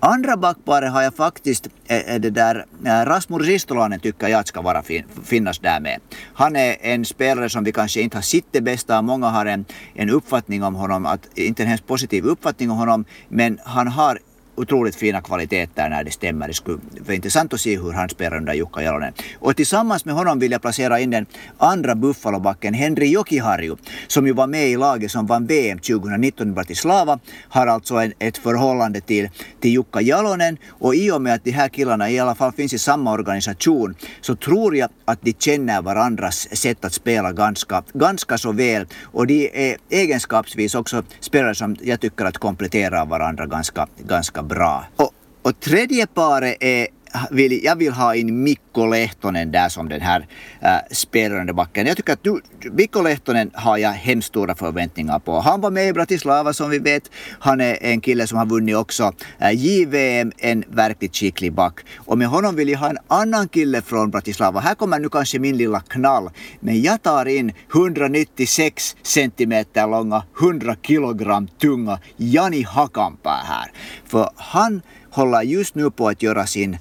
Andra 0.00 0.36
backparet 0.36 0.92
har 0.92 1.02
jag 1.02 1.14
faktiskt, 1.14 1.68
äh, 1.86 2.20
det 2.20 2.30
där, 2.30 2.66
äh, 2.84 2.90
Rasmus 2.90 3.46
Ristolainen 3.46 4.00
tycker 4.00 4.28
jag 4.28 4.48
ska 4.48 4.62
vara 4.62 4.82
fin, 4.82 5.04
finnas 5.24 5.58
där 5.58 5.80
med. 5.80 6.00
Han 6.34 6.56
är 6.56 6.76
en 6.80 7.04
spelare 7.04 7.48
som 7.48 7.64
vi 7.64 7.72
kanske 7.72 8.00
inte 8.00 8.16
har 8.16 8.22
sett 8.22 8.44
det 8.50 8.60
bästa, 8.60 9.02
många 9.02 9.28
har 9.28 9.46
en, 9.46 9.64
en 9.94 10.10
uppfattning 10.10 10.62
om 10.62 10.74
honom, 10.74 11.06
att, 11.06 11.38
inte 11.38 11.62
en 11.62 11.68
hemskt 11.68 11.86
positiv 11.86 12.24
uppfattning 12.24 12.70
om 12.70 12.78
honom, 12.78 13.04
men 13.28 13.58
han 13.64 13.88
har 13.88 14.18
otroligt 14.56 14.96
fina 14.96 15.20
kvaliteter 15.20 15.88
när 15.88 16.04
det 16.04 16.10
stämmer. 16.10 16.48
Det 16.48 16.54
skulle 16.54 16.78
vara 17.00 17.14
intressant 17.14 17.52
att 17.52 17.60
se 17.60 17.78
hur 17.78 17.92
han 17.92 18.08
spelar 18.08 18.36
under 18.36 18.54
Jukka 18.54 18.82
Jalonen. 18.82 19.12
Och 19.38 19.56
tillsammans 19.56 20.04
med 20.04 20.14
honom 20.14 20.38
vill 20.38 20.52
jag 20.52 20.62
placera 20.62 21.00
in 21.00 21.10
den 21.10 21.26
andra 21.58 21.94
Buffalobacken, 21.94 22.74
Henri 22.74 23.06
Jokiharju, 23.06 23.76
som 24.06 24.26
ju 24.26 24.32
var 24.32 24.46
med 24.46 24.68
i 24.68 24.76
laget 24.76 25.10
som 25.10 25.26
vann 25.26 25.46
VM 25.46 25.78
2019 25.78 26.48
i 26.48 26.52
Bratislava, 26.52 27.18
har 27.48 27.66
alltså 27.66 27.94
en, 27.94 28.12
ett 28.18 28.38
förhållande 28.38 29.00
till, 29.00 29.28
till 29.60 29.70
Jukka 29.70 30.00
Jalonen 30.00 30.58
och 30.68 30.94
i 30.94 31.10
och 31.10 31.22
med 31.22 31.34
att 31.34 31.44
de 31.44 31.50
här 31.50 31.68
killarna 31.68 32.10
i 32.10 32.18
alla 32.18 32.34
fall 32.34 32.52
finns 32.52 32.72
i 32.72 32.78
samma 32.78 33.12
organisation 33.12 33.94
så 34.20 34.36
tror 34.36 34.76
jag 34.76 34.90
att 35.04 35.22
de 35.22 35.32
känner 35.32 35.82
varandras 35.82 36.56
sätt 36.56 36.84
att 36.84 36.92
spela 36.92 37.32
ganska, 37.32 37.82
ganska 37.92 38.38
så 38.38 38.52
väl 38.52 38.86
och 39.02 39.26
de 39.26 39.50
är 39.70 39.76
egenskapsvis 39.90 40.74
också 40.74 41.02
spelare 41.20 41.54
som 41.54 41.76
jag 41.82 42.00
tycker 42.00 42.24
att 42.24 42.38
kompletterar 42.38 43.06
varandra 43.06 43.46
ganska, 43.46 43.86
ganska 43.98 44.42
bra. 44.46 44.84
Och, 44.96 45.12
och 45.42 45.60
tredje 45.60 46.06
paret 46.06 46.56
är 46.60 46.88
vill, 47.30 47.64
jag 47.64 47.76
vill 47.76 47.92
ha 47.92 48.14
in 48.14 48.42
Mikko 48.42 48.86
Lehtonen 48.86 49.52
där 49.52 49.68
som 49.68 49.88
den 49.88 50.00
här 50.00 50.26
äh, 50.60 50.76
spelaren 50.90 51.56
backen. 51.56 51.86
Jag 51.86 51.96
tycker 51.96 52.12
att 52.12 52.24
du, 52.24 52.40
Mikko 52.72 53.02
Lehtonen 53.02 53.50
har 53.54 53.78
jag 53.78 53.90
hemskt 53.90 54.28
stora 54.28 54.54
förväntningar 54.54 55.18
på. 55.18 55.40
Han 55.40 55.60
var 55.60 55.70
med 55.70 55.88
i 55.88 55.92
Bratislava 55.92 56.52
som 56.52 56.70
vi 56.70 56.78
vet. 56.78 57.10
Han 57.38 57.60
är 57.60 57.78
en 57.80 58.00
kille 58.00 58.26
som 58.26 58.38
har 58.38 58.46
vunnit 58.46 58.76
också 58.76 59.12
äh, 59.38 59.50
JVM, 59.50 60.32
en 60.38 60.64
verkligt 60.68 61.16
skicklig 61.16 61.52
back. 61.52 61.80
Och 61.96 62.18
med 62.18 62.28
honom 62.28 62.56
vill 62.56 62.68
jag 62.68 62.78
ha 62.78 62.90
en 62.90 62.98
annan 63.08 63.48
kille 63.48 63.82
från 63.82 64.10
Bratislava. 64.10 64.60
Här 64.60 64.74
kommer 64.74 64.98
nu 64.98 65.08
kanske 65.08 65.38
min 65.38 65.56
lilla 65.56 65.80
knall. 65.80 66.30
Men 66.60 66.82
jag 66.82 67.02
tar 67.02 67.26
in 67.26 67.52
196 67.74 68.96
centimeter 69.02 69.86
långa, 69.86 70.22
100 70.40 70.76
kilogram 70.82 71.48
tunga 71.60 71.98
Jani 72.16 72.62
Hakanpää 72.62 73.42
här. 73.44 73.72
För 74.04 74.30
han 74.36 74.82
håller 75.10 75.42
just 75.42 75.74
nu 75.74 75.90
på 75.90 76.08
att 76.08 76.22
göra 76.22 76.46
sin 76.46 76.78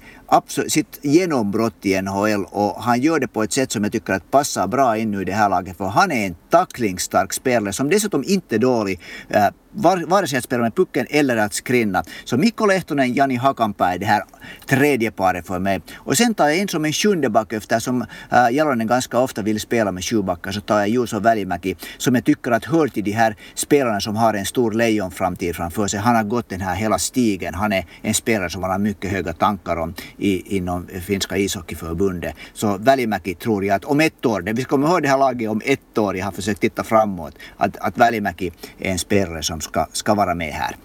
sitt 0.67 0.99
genombrott 1.01 1.85
i 1.85 2.01
NHL 2.01 2.45
och 2.51 2.83
han 2.83 3.01
gör 3.01 3.19
det 3.19 3.27
på 3.27 3.43
ett 3.43 3.53
sätt 3.53 3.71
som 3.71 3.83
jag 3.83 3.91
tycker 3.91 4.13
att 4.13 4.31
passar 4.31 4.67
bra 4.67 4.97
in 4.97 5.13
i 5.13 5.23
det 5.23 5.33
här 5.33 5.49
laget 5.49 5.77
för 5.77 5.85
han 5.85 6.11
är 6.11 6.27
en 6.27 6.35
tacklingsstark 6.49 7.33
spelare 7.33 7.73
som 7.73 7.89
dessutom 7.89 8.23
inte 8.27 8.55
är 8.55 8.59
dålig 8.59 8.99
eh, 9.29 9.47
var, 9.75 9.97
vare 10.07 10.27
sig 10.27 10.37
att 10.37 10.43
spela 10.43 10.63
med 10.63 10.75
pucken 10.75 11.05
eller 11.09 11.37
att 11.37 11.53
skrinna. 11.53 12.03
Så 12.25 12.37
Mikko 12.37 12.65
Lehtonen, 12.65 13.13
Jani 13.13 13.35
Hakanpää 13.35 13.93
är 13.93 13.99
det 13.99 14.05
här 14.05 14.23
tredje 14.65 15.11
paret 15.11 15.47
för 15.47 15.59
mig. 15.59 15.81
Och 15.95 16.17
sen 16.17 16.33
tar 16.33 16.47
jag 16.47 16.57
in 16.57 16.67
som 16.67 16.85
en 16.85 16.93
sjunde 16.93 17.29
back 17.29 17.53
eftersom 17.53 18.01
äh, 18.31 18.51
Jalonen 18.51 18.87
ganska 18.87 19.19
ofta 19.19 19.41
vill 19.41 19.59
spela 19.59 19.91
med 19.91 20.03
sju 20.05 20.21
backar 20.21 20.51
så 20.51 20.61
tar 20.61 20.79
jag 20.79 20.89
Juuso 20.89 21.19
Välimäki 21.19 21.75
som 21.97 22.15
jag 22.15 22.25
tycker 22.25 22.51
att 22.51 22.65
hör 22.65 22.87
till 22.87 23.03
de 23.03 23.11
här 23.11 23.35
spelarna 23.55 23.99
som 23.99 24.15
har 24.15 24.33
en 24.33 24.45
stor 24.45 24.71
lejonframtid 24.71 25.55
framför 25.55 25.87
sig. 25.87 25.99
Han 25.99 26.15
har 26.15 26.23
gått 26.23 26.49
den 26.49 26.61
här 26.61 26.75
hela 26.75 26.99
stigen. 26.99 27.53
Han 27.53 27.73
är 27.73 27.85
en 28.01 28.13
spelare 28.13 28.49
som 28.49 28.61
man 28.61 28.71
har 28.71 28.79
mycket 28.79 29.11
höga 29.11 29.33
tankar 29.33 29.75
om 29.75 29.93
i, 30.17 30.57
inom 30.57 30.87
finska 30.87 31.37
ishockeyförbundet. 31.37 32.35
Så 32.53 32.77
Välimäki 32.77 33.35
tror 33.35 33.65
jag 33.65 33.75
att 33.75 33.85
om 33.85 33.99
ett 33.99 34.25
år, 34.25 34.43
vi 34.53 34.63
kommer 34.63 34.87
ihåg 34.87 35.01
det 35.01 35.07
här 35.09 35.17
laget 35.17 35.49
om 35.49 35.61
ett 35.65 35.97
år, 35.97 36.17
jag 36.17 36.25
har 36.25 36.31
försökt 36.31 36.61
titta 36.61 36.83
framåt, 36.83 37.33
att, 37.57 37.77
att 37.77 37.97
Välimäki 37.97 38.51
är 38.79 38.91
en 38.91 38.99
spelare 38.99 39.43
som 39.43 39.61
ska, 39.65 39.87
ska 39.91 40.13
vara 40.13 40.35
med 40.35 40.53
här. 40.53 40.75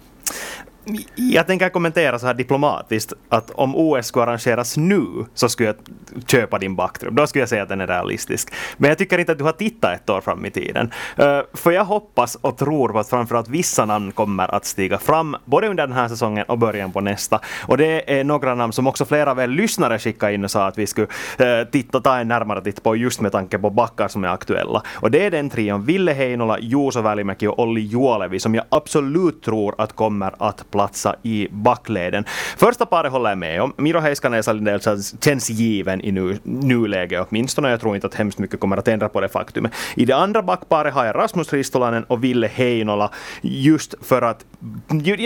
Jag 1.15 1.47
tänker 1.47 1.69
kommentera 1.69 2.19
så 2.19 2.27
här 2.27 2.33
diplomatiskt 2.33 3.13
att 3.29 3.51
om 3.51 3.75
OS 3.75 4.05
skulle 4.07 4.25
arrangeras 4.25 4.77
nu 4.77 5.25
så 5.33 5.49
skulle 5.49 5.69
jag 5.69 5.75
köpa 6.27 6.59
din 6.59 6.75
backtrupp. 6.75 7.13
Då 7.13 7.27
skulle 7.27 7.41
jag 7.41 7.49
säga 7.49 7.63
att 7.63 7.69
den 7.69 7.81
är 7.81 7.87
realistisk. 7.87 8.53
Men 8.77 8.89
jag 8.89 8.97
tycker 8.97 9.17
inte 9.17 9.31
att 9.31 9.37
du 9.37 9.43
har 9.43 9.51
tittat 9.51 9.93
ett 9.93 10.09
år 10.09 10.21
fram 10.21 10.45
i 10.45 10.51
tiden. 10.51 10.91
Eh, 11.17 11.39
för 11.53 11.71
jag 11.71 11.85
hoppas 11.85 12.35
och 12.35 12.57
tror 12.57 12.89
på 12.89 12.99
att 12.99 13.09
framförallt 13.09 13.47
vissa 13.47 13.85
namn 13.85 14.11
kommer 14.11 14.55
att 14.55 14.65
stiga 14.65 14.97
fram 14.97 15.37
både 15.45 15.67
under 15.67 15.87
den 15.87 15.95
här 15.95 16.07
säsongen 16.07 16.45
och 16.47 16.57
början 16.57 16.91
på 16.91 17.01
nästa. 17.01 17.39
Och 17.67 17.77
det 17.77 18.19
är 18.19 18.23
några 18.23 18.55
namn 18.55 18.73
som 18.73 18.87
också 18.87 19.05
flera 19.05 19.31
av 19.31 19.39
er 19.39 19.47
lyssnare 19.47 19.99
skickade 19.99 20.33
in 20.33 20.43
och 20.43 20.51
sa 20.51 20.67
att 20.67 20.77
vi 20.77 20.87
skulle 20.87 21.07
eh, 21.37 21.67
titta, 21.71 22.01
ta 22.01 22.17
en 22.17 22.27
närmare 22.27 22.61
titt 22.61 22.83
på 22.83 22.95
just 22.95 23.21
med 23.21 23.31
tanke 23.31 23.57
på 23.57 23.69
backar 23.69 24.07
som 24.07 24.23
är 24.23 24.27
aktuella. 24.27 24.83
Och 24.93 25.11
det 25.11 25.25
är 25.25 25.31
den 25.31 25.49
trion 25.49 25.85
Ville 25.85 26.13
Heinola, 26.13 26.59
Juuso 26.59 27.01
Välimäki 27.01 27.47
och 27.47 27.59
Olli 27.59 27.81
Juolevi 27.81 28.39
som 28.39 28.55
jag 28.55 28.65
absolut 28.69 29.43
tror 29.43 29.75
att 29.77 29.95
kommer 29.95 30.33
att 30.39 30.71
platsa 30.81 31.15
i 31.23 31.47
backleden. 31.51 32.25
Första 32.57 32.85
paret 32.85 33.11
håller 33.11 33.29
jag 33.29 33.37
med 33.37 33.61
om. 33.61 33.73
Miro 33.77 33.99
Heiskanen 33.99 34.43
och 34.75 34.81
känns 35.23 35.49
given 35.49 36.01
i 36.01 36.11
nu, 36.11 36.39
nuläget 36.43 37.27
åtminstone. 37.29 37.69
Jag 37.69 37.79
tror 37.79 37.95
inte 37.95 38.07
att 38.07 38.15
hemskt 38.15 38.39
mycket 38.39 38.59
kommer 38.59 38.77
att 38.77 38.87
ändra 38.87 39.09
på 39.09 39.21
det 39.21 39.29
faktumet. 39.29 39.71
I 39.95 40.05
det 40.05 40.15
andra 40.15 40.41
backparet 40.41 40.93
har 40.93 41.05
jag 41.05 41.15
Rasmus 41.15 41.53
Ristolainen 41.53 42.03
och 42.03 42.23
Ville 42.23 42.47
Heinola 42.47 43.09
just 43.41 43.95
för 44.01 44.21
att 44.21 44.45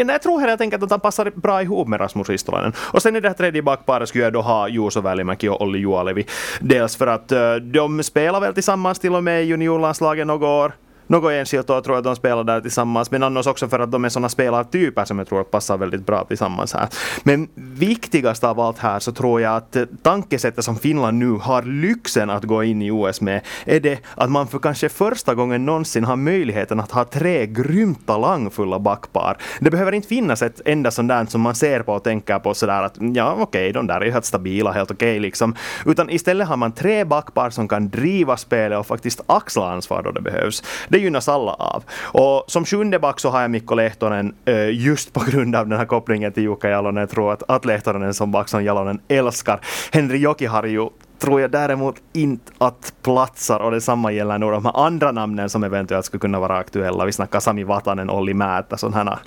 jag 0.06 0.22
tror 0.22 0.40
helt 0.40 0.62
enkelt 0.62 0.84
att 0.84 0.92
han 0.92 1.00
passar 1.00 1.32
bra 1.36 1.62
ihop 1.62 1.88
med 1.88 2.00
Rasmus 2.00 2.30
Ristolainen. 2.30 2.74
Och 2.78 3.02
sen 3.02 3.16
i 3.16 3.20
det 3.20 3.28
här 3.28 3.36
tredje 3.36 3.62
backparet 3.62 4.10
skulle 4.10 4.24
jag 4.24 4.34
då 4.34 4.42
ha 4.42 4.68
Juuso 4.68 5.02
Välimäki 5.02 5.50
och 5.50 5.62
Olli 5.62 5.80
Juolevi. 5.80 6.26
Dels 6.60 6.96
för 6.96 7.08
att 7.08 7.32
eh, 7.32 7.56
de 7.56 8.04
spelar 8.04 8.40
väl 8.40 8.54
tillsammans 8.54 9.00
till 9.00 9.16
och 9.16 9.24
med 9.24 9.44
i 9.44 9.46
juniorlandslaget 9.46 10.28
några 10.28 10.48
år 10.48 10.74
något 11.08 11.32
enskilt 11.32 11.70
år 11.70 11.82
tror 11.82 11.96
jag 11.96 11.98
att 11.98 12.04
de 12.04 12.16
spelar 12.16 12.44
där 12.44 12.62
tillsammans, 12.62 13.12
men 13.12 13.24
annars 13.24 13.48
också 13.48 13.68
för 13.68 13.80
att 13.80 13.92
de 13.92 14.06
är 14.06 14.10
sådana 14.10 14.30
spelartyper 14.30 15.06
som 15.06 15.20
jag 15.20 15.28
tror 15.28 15.44
passar 15.44 15.78
väldigt 15.78 16.06
bra 16.06 16.26
tillsammans 16.26 16.74
här. 16.74 16.88
Men 17.24 17.48
viktigast 17.56 18.44
av 18.44 18.60
allt 18.60 18.78
här 18.80 19.00
så 19.00 19.12
tror 19.12 19.42
jag 19.42 19.56
att 19.56 19.78
tankesättet 20.02 20.66
som 20.66 20.76
Finland 20.76 21.18
nu 21.18 21.32
har 21.32 21.64
lyxen 21.64 22.30
att 22.30 22.44
gå 22.44 22.64
in 22.64 22.82
i 22.82 22.92
OS 22.92 23.22
med 23.22 23.42
är 23.66 23.80
det 23.80 24.00
att 24.16 24.32
man 24.32 24.48
för 24.48 24.60
kanske 24.60 24.90
första 24.90 25.36
gången 25.36 25.66
någonsin 25.66 26.04
har 26.04 26.16
möjligheten 26.16 26.80
att 26.80 26.92
ha 26.92 27.04
tre 27.04 27.46
grymt 27.46 28.08
talangfulla 28.08 28.80
backpar. 28.80 29.38
Det 29.60 29.72
behöver 29.72 29.92
inte 29.92 30.08
finnas 30.08 30.42
ett 30.42 30.62
enda 30.66 30.92
sånt 30.92 31.10
där 31.10 31.26
som 31.26 31.42
man 31.42 31.56
ser 31.56 31.80
på 31.84 31.94
och 31.94 32.04
tänker 32.04 32.40
på 32.40 32.54
sådär 32.54 32.84
att 32.84 32.96
ja 32.98 33.32
okej, 33.40 33.44
okay, 33.44 33.72
de 33.72 33.88
där 33.88 34.02
är 34.02 34.12
helt 34.12 34.26
stabila, 34.26 34.72
helt 34.72 34.92
okej 34.92 35.12
okay, 35.12 35.20
liksom. 35.20 35.56
Utan 35.86 36.10
istället 36.10 36.48
har 36.48 36.58
man 36.58 36.72
tre 36.72 37.04
backpar 37.04 37.50
som 37.50 37.68
kan 37.68 37.90
driva 37.90 38.38
spelet 38.38 38.80
och 38.80 38.88
faktiskt 38.88 39.22
axla 39.28 39.72
ansvar 39.72 40.04
då 40.04 40.12
det 40.12 40.22
behövs 40.22 40.64
det 40.96 41.04
gynnas 41.04 41.30
alla 41.30 41.54
av. 41.54 41.84
Och 42.02 42.44
som 42.48 42.66
sjunde 42.66 43.00
back 43.00 43.20
så 43.20 43.30
har 43.30 43.42
jag 43.42 43.52
Mikko 43.52 43.76
Lehtonen 43.76 44.36
eh, 44.46 44.70
just 44.70 45.14
på 45.14 45.24
grund 45.32 45.56
av 45.56 45.68
den 45.68 45.80
här 45.80 45.86
kopplingen 45.86 46.32
till 46.32 46.44
Jukka 46.44 46.70
Jalonen. 46.70 47.02
Jag 47.02 47.10
tror 47.10 47.34
att, 47.34 47.44
att 47.48 47.66
Lehtonen 47.66 48.04
är 48.04 48.24
en 48.24 48.32
back 48.32 48.50
som 48.50 48.64
Jalonen 48.64 49.00
älskar. 49.08 49.60
Henry 49.92 50.18
Jokiharju 50.18 50.90
tror 51.20 51.42
jag 51.42 51.52
däremot 51.52 51.96
inte 52.14 52.52
att 52.58 52.94
platsar 53.02 53.60
och 53.60 53.72
detsamma 53.72 54.12
gäller 54.12 54.38
nog 54.38 54.52
de 54.52 54.66
här 54.66 54.86
andra 54.86 55.12
namnen 55.12 55.50
som 55.50 55.64
eventuellt 55.64 56.06
skulle 56.06 56.22
kunna 56.22 56.40
vara 56.40 56.58
aktuella. 56.58 57.06
Vi 57.06 57.12
snackar 57.12 57.40
Sami 57.40 57.64
Vatanen, 57.64 58.10
Olli 58.10 58.34
Määttä, 58.34 58.78
sådana 58.78 59.12
här 59.12 59.20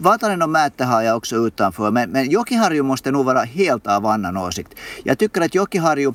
Vatanen 0.00 0.42
och 0.42 0.50
Määttä 0.50 0.84
har 0.84 1.02
jag 1.02 1.16
också 1.16 1.36
utanför, 1.36 1.90
men, 1.90 2.10
men 2.10 2.30
Jokiharju 2.30 2.82
måste 2.82 3.10
nog 3.10 3.24
vara 3.24 3.42
helt 3.42 3.86
av 3.86 4.06
annan 4.06 4.36
åsikt. 4.36 4.74
Jag 5.04 5.18
tycker 5.18 5.40
att 5.40 5.54
Jokiharju, 5.54 6.12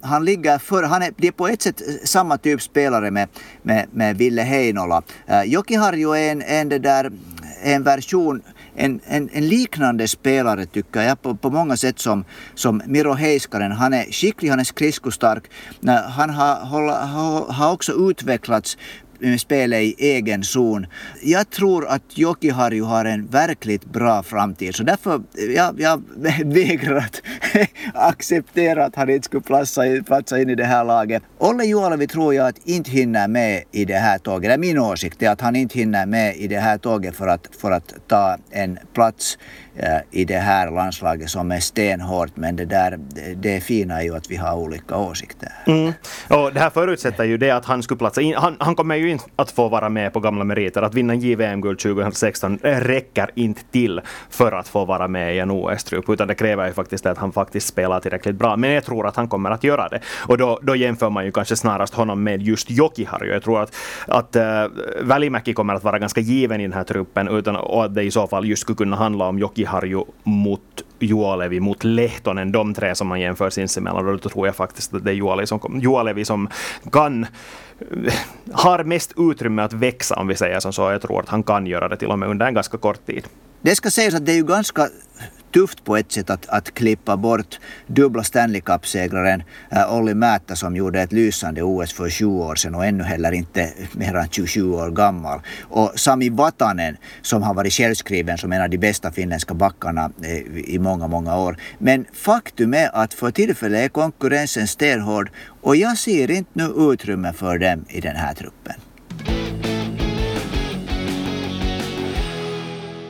han 0.00 0.24
ligger 0.24 0.58
för, 0.58 0.82
han 0.82 1.02
är, 1.02 1.10
det 1.16 1.26
är 1.26 1.32
på 1.32 1.48
ett 1.48 1.62
sätt 1.62 1.82
samma 2.04 2.38
typ 2.38 2.62
spelare 2.62 3.10
med, 3.10 3.28
med, 3.62 3.86
med 3.92 4.16
Ville 4.16 4.42
Heinola. 4.42 5.02
Jokiharju 5.44 6.14
är 6.14 6.32
en, 6.32 6.42
en, 6.42 6.68
det 6.68 6.78
där, 6.78 7.10
en 7.62 7.82
version 7.82 8.42
en, 8.76 9.00
en, 9.04 9.28
en, 9.32 9.48
liknande 9.48 10.08
spelare 10.08 10.66
tycker 10.66 11.02
jag 11.02 11.22
på, 11.22 11.34
på 11.34 11.50
många 11.50 11.76
sätt 11.76 11.98
som, 11.98 12.24
som 12.54 12.82
Miro 12.86 13.12
Heiskanen. 13.12 13.72
Han 13.72 13.92
är 13.92 14.04
skicklig, 14.12 14.48
han 14.48 14.60
är 14.60 14.64
skridskostark. 14.64 15.44
Han 16.16 16.30
har, 16.30 16.54
har, 16.56 17.52
har 17.52 17.72
också 17.72 17.92
utvecklats 17.92 18.78
Eh, 19.22 19.36
spelet 19.36 19.80
i 19.80 19.94
egen 19.98 20.44
zon. 20.44 20.86
Jag 21.22 21.50
tror 21.50 21.86
att 21.86 22.18
Jokiharju 22.18 22.82
har 22.82 23.04
en 23.04 23.26
verkligt 23.26 23.84
bra 23.84 24.22
framtid 24.22 24.74
så 24.74 24.82
därför 24.82 25.14
eh, 25.14 25.44
jag, 25.54 25.80
jag 25.80 26.02
vägrar 26.44 26.96
att 26.96 27.22
acceptera 27.94 28.84
att 28.84 28.96
han 28.96 29.10
inte 29.10 29.24
skulle 29.24 29.42
platsa, 29.42 29.82
platsa 30.06 30.40
in 30.40 30.50
i 30.50 30.54
det 30.54 30.64
här 30.64 30.84
laget. 30.84 31.22
Olle 31.38 31.64
Juolevi 31.64 32.06
tror 32.06 32.34
jag 32.34 32.48
att 32.48 32.58
inte 32.64 32.90
hinner 32.90 33.28
med 33.28 33.62
i 33.72 33.84
det 33.84 33.98
här 33.98 34.18
tåget. 34.18 34.50
Det 34.50 34.54
är 34.54 34.58
min 34.58 34.78
åsikt 34.78 35.22
är 35.22 35.30
att 35.30 35.40
han 35.40 35.56
inte 35.56 35.78
hinner 35.78 36.06
med 36.06 36.36
i 36.36 36.48
det 36.48 36.58
här 36.58 36.78
tåget 36.78 37.16
för 37.16 37.26
att, 37.26 37.48
för 37.60 37.70
att 37.70 37.94
ta 38.06 38.36
en 38.50 38.78
plats 38.92 39.38
eh, 39.76 39.98
i 40.10 40.24
det 40.24 40.38
här 40.38 40.70
landslaget 40.70 41.30
som 41.30 41.52
är 41.52 41.60
stenhårt 41.60 42.36
men 42.36 42.56
det 42.56 42.64
där 42.64 42.98
det 43.36 43.60
fina 43.60 44.00
är 44.00 44.04
ju 44.04 44.16
att 44.16 44.30
vi 44.30 44.36
har 44.36 44.56
olika 44.56 44.96
åsikter. 44.96 45.52
Mm. 45.66 45.92
Och 46.28 46.52
det 46.54 46.60
här 46.60 46.70
förutsätter 46.70 47.24
ju 47.24 47.38
det 47.38 47.50
att 47.50 47.64
han 47.64 47.82
skulle 47.82 47.98
platsa 47.98 48.20
in. 48.20 48.34
Han, 48.34 48.56
han 48.60 48.76
kommer 48.76 48.96
ju 48.96 49.03
inte 49.10 49.24
att 49.36 49.50
få 49.50 49.68
vara 49.68 49.88
med 49.88 50.12
på 50.12 50.20
gamla 50.20 50.44
meriter. 50.44 50.82
Att 50.82 50.94
vinna 50.94 51.14
JVM-guld 51.14 51.78
2016 51.78 52.58
eh, 52.62 52.80
räcker 52.80 53.30
inte 53.34 53.64
till 53.64 54.00
för 54.30 54.52
att 54.52 54.68
få 54.68 54.84
vara 54.84 55.08
med 55.08 55.36
i 55.36 55.38
en 55.38 55.50
OS-trupp 55.50 56.08
utan 56.08 56.28
det 56.28 56.34
kräver 56.34 56.66
ju 56.66 56.72
faktiskt 56.72 57.06
att 57.06 57.18
han 57.18 57.32
faktiskt 57.32 57.66
spelar 57.66 58.00
tillräckligt 58.00 58.36
bra. 58.36 58.56
Men 58.56 58.70
jag 58.70 58.84
tror 58.84 59.06
att 59.06 59.16
han 59.16 59.28
kommer 59.28 59.50
att 59.50 59.64
göra 59.64 59.88
det. 59.88 60.00
Och 60.28 60.38
då, 60.38 60.58
då 60.62 60.76
jämför 60.76 61.10
man 61.10 61.24
ju 61.24 61.32
kanske 61.32 61.56
snarast 61.56 61.94
honom 61.94 62.22
med 62.22 62.42
just 62.42 62.70
Jokiharju. 62.70 63.32
Jag 63.32 63.42
tror 63.42 63.62
att, 63.62 63.74
att 64.08 64.36
äh, 64.36 64.64
Välimäki 65.00 65.54
kommer 65.54 65.74
att 65.74 65.84
vara 65.84 65.98
ganska 65.98 66.20
given 66.20 66.60
i 66.60 66.64
den 66.64 66.72
här 66.72 66.84
truppen 66.84 67.28
utan, 67.28 67.56
och 67.56 67.84
att 67.84 67.94
det 67.94 68.02
i 68.02 68.10
så 68.10 68.26
fall 68.26 68.46
just 68.46 68.62
skulle 68.62 68.76
kunna 68.76 68.96
handla 68.96 69.28
om 69.28 69.38
Jokiharju 69.38 70.04
mot 70.24 70.60
Juolevi 70.98 71.60
mot 71.60 71.84
Lehtonen, 71.84 72.52
de 72.52 72.74
tre 72.74 72.94
som 72.94 73.08
man 73.08 73.20
jämför 73.20 73.50
sinsemellan. 73.50 74.06
Då 74.06 74.28
tror 74.28 74.46
jag 74.46 74.56
faktiskt 74.56 74.94
att 74.94 75.04
det 75.04 75.10
är 75.10 75.14
Juolevi 75.14 75.46
som, 75.46 75.80
Juolevi 75.80 76.24
som 76.24 76.48
kan 76.92 77.26
eh, 77.78 78.14
har 78.52 78.84
mest 78.84 79.12
utrymme 79.16 79.62
att 79.62 79.72
växa 79.72 80.14
om 80.14 80.26
vi 80.26 80.36
säger 80.36 80.60
som 80.60 80.72
så. 80.72 80.90
Jag 80.90 81.02
tror 81.02 81.20
att 81.20 81.28
han 81.28 81.42
kan 81.42 81.66
göra 81.66 81.88
det 81.88 81.96
till 81.96 82.08
och 82.08 82.18
med 82.18 82.28
under 82.28 82.46
en 82.46 82.54
ganska 82.54 82.78
kort 82.78 83.06
tid. 83.06 83.24
Det 83.62 83.74
ska 83.74 83.90
sägas 83.90 84.14
att 84.14 84.26
det 84.26 84.32
är 84.32 84.36
ju 84.36 84.44
ganska 84.44 84.88
tufft 85.54 85.84
på 85.84 85.96
ett 85.96 86.12
sätt 86.12 86.30
att, 86.30 86.46
att 86.48 86.74
klippa 86.74 87.16
bort 87.16 87.60
dubbla 87.86 88.22
Stanley 88.22 88.60
Cup-segraren 88.60 89.42
äh, 89.70 89.80
eh, 89.80 89.94
Olli 89.94 90.14
Määttä 90.14 90.56
som 90.56 90.76
gjorde 90.76 91.02
ett 91.02 91.12
lysande 91.12 91.62
OS 91.62 91.92
för 91.92 92.08
20 92.10 92.44
år 92.44 92.54
sedan 92.54 92.74
och 92.74 92.86
ännu 92.86 93.04
heller 93.04 93.32
inte 93.32 93.72
mer 93.92 94.14
än 94.14 94.28
27 94.28 94.72
år 94.72 94.90
gammal. 94.90 95.40
Och 95.62 95.92
Sami 95.96 96.30
Vatanen 96.30 96.96
som 97.22 97.42
har 97.42 97.54
varit 97.54 97.72
självskriven 97.72 98.38
som 98.38 98.52
en 98.52 98.62
av 98.62 98.70
de 98.70 98.78
bästa 98.78 99.12
finländska 99.12 99.54
backarna 99.54 100.10
eh, 100.22 100.38
i 100.74 100.78
många, 100.78 101.08
många 101.08 101.38
år. 101.38 101.56
Men 101.78 102.04
faktum 102.12 102.74
är 102.74 102.90
att 102.96 103.14
för 103.14 103.30
tillfället 103.30 103.84
är 103.84 103.88
konkurrensen 103.88 104.68
stenhård 104.68 105.30
och 105.62 105.76
jag 105.76 105.98
ser 105.98 106.30
inte 106.30 106.50
nu 106.52 106.92
utrymme 106.92 107.32
för 107.32 107.58
dem 107.58 107.84
i 107.88 108.00
den 108.00 108.16
här 108.16 108.34
truppen. 108.34 108.74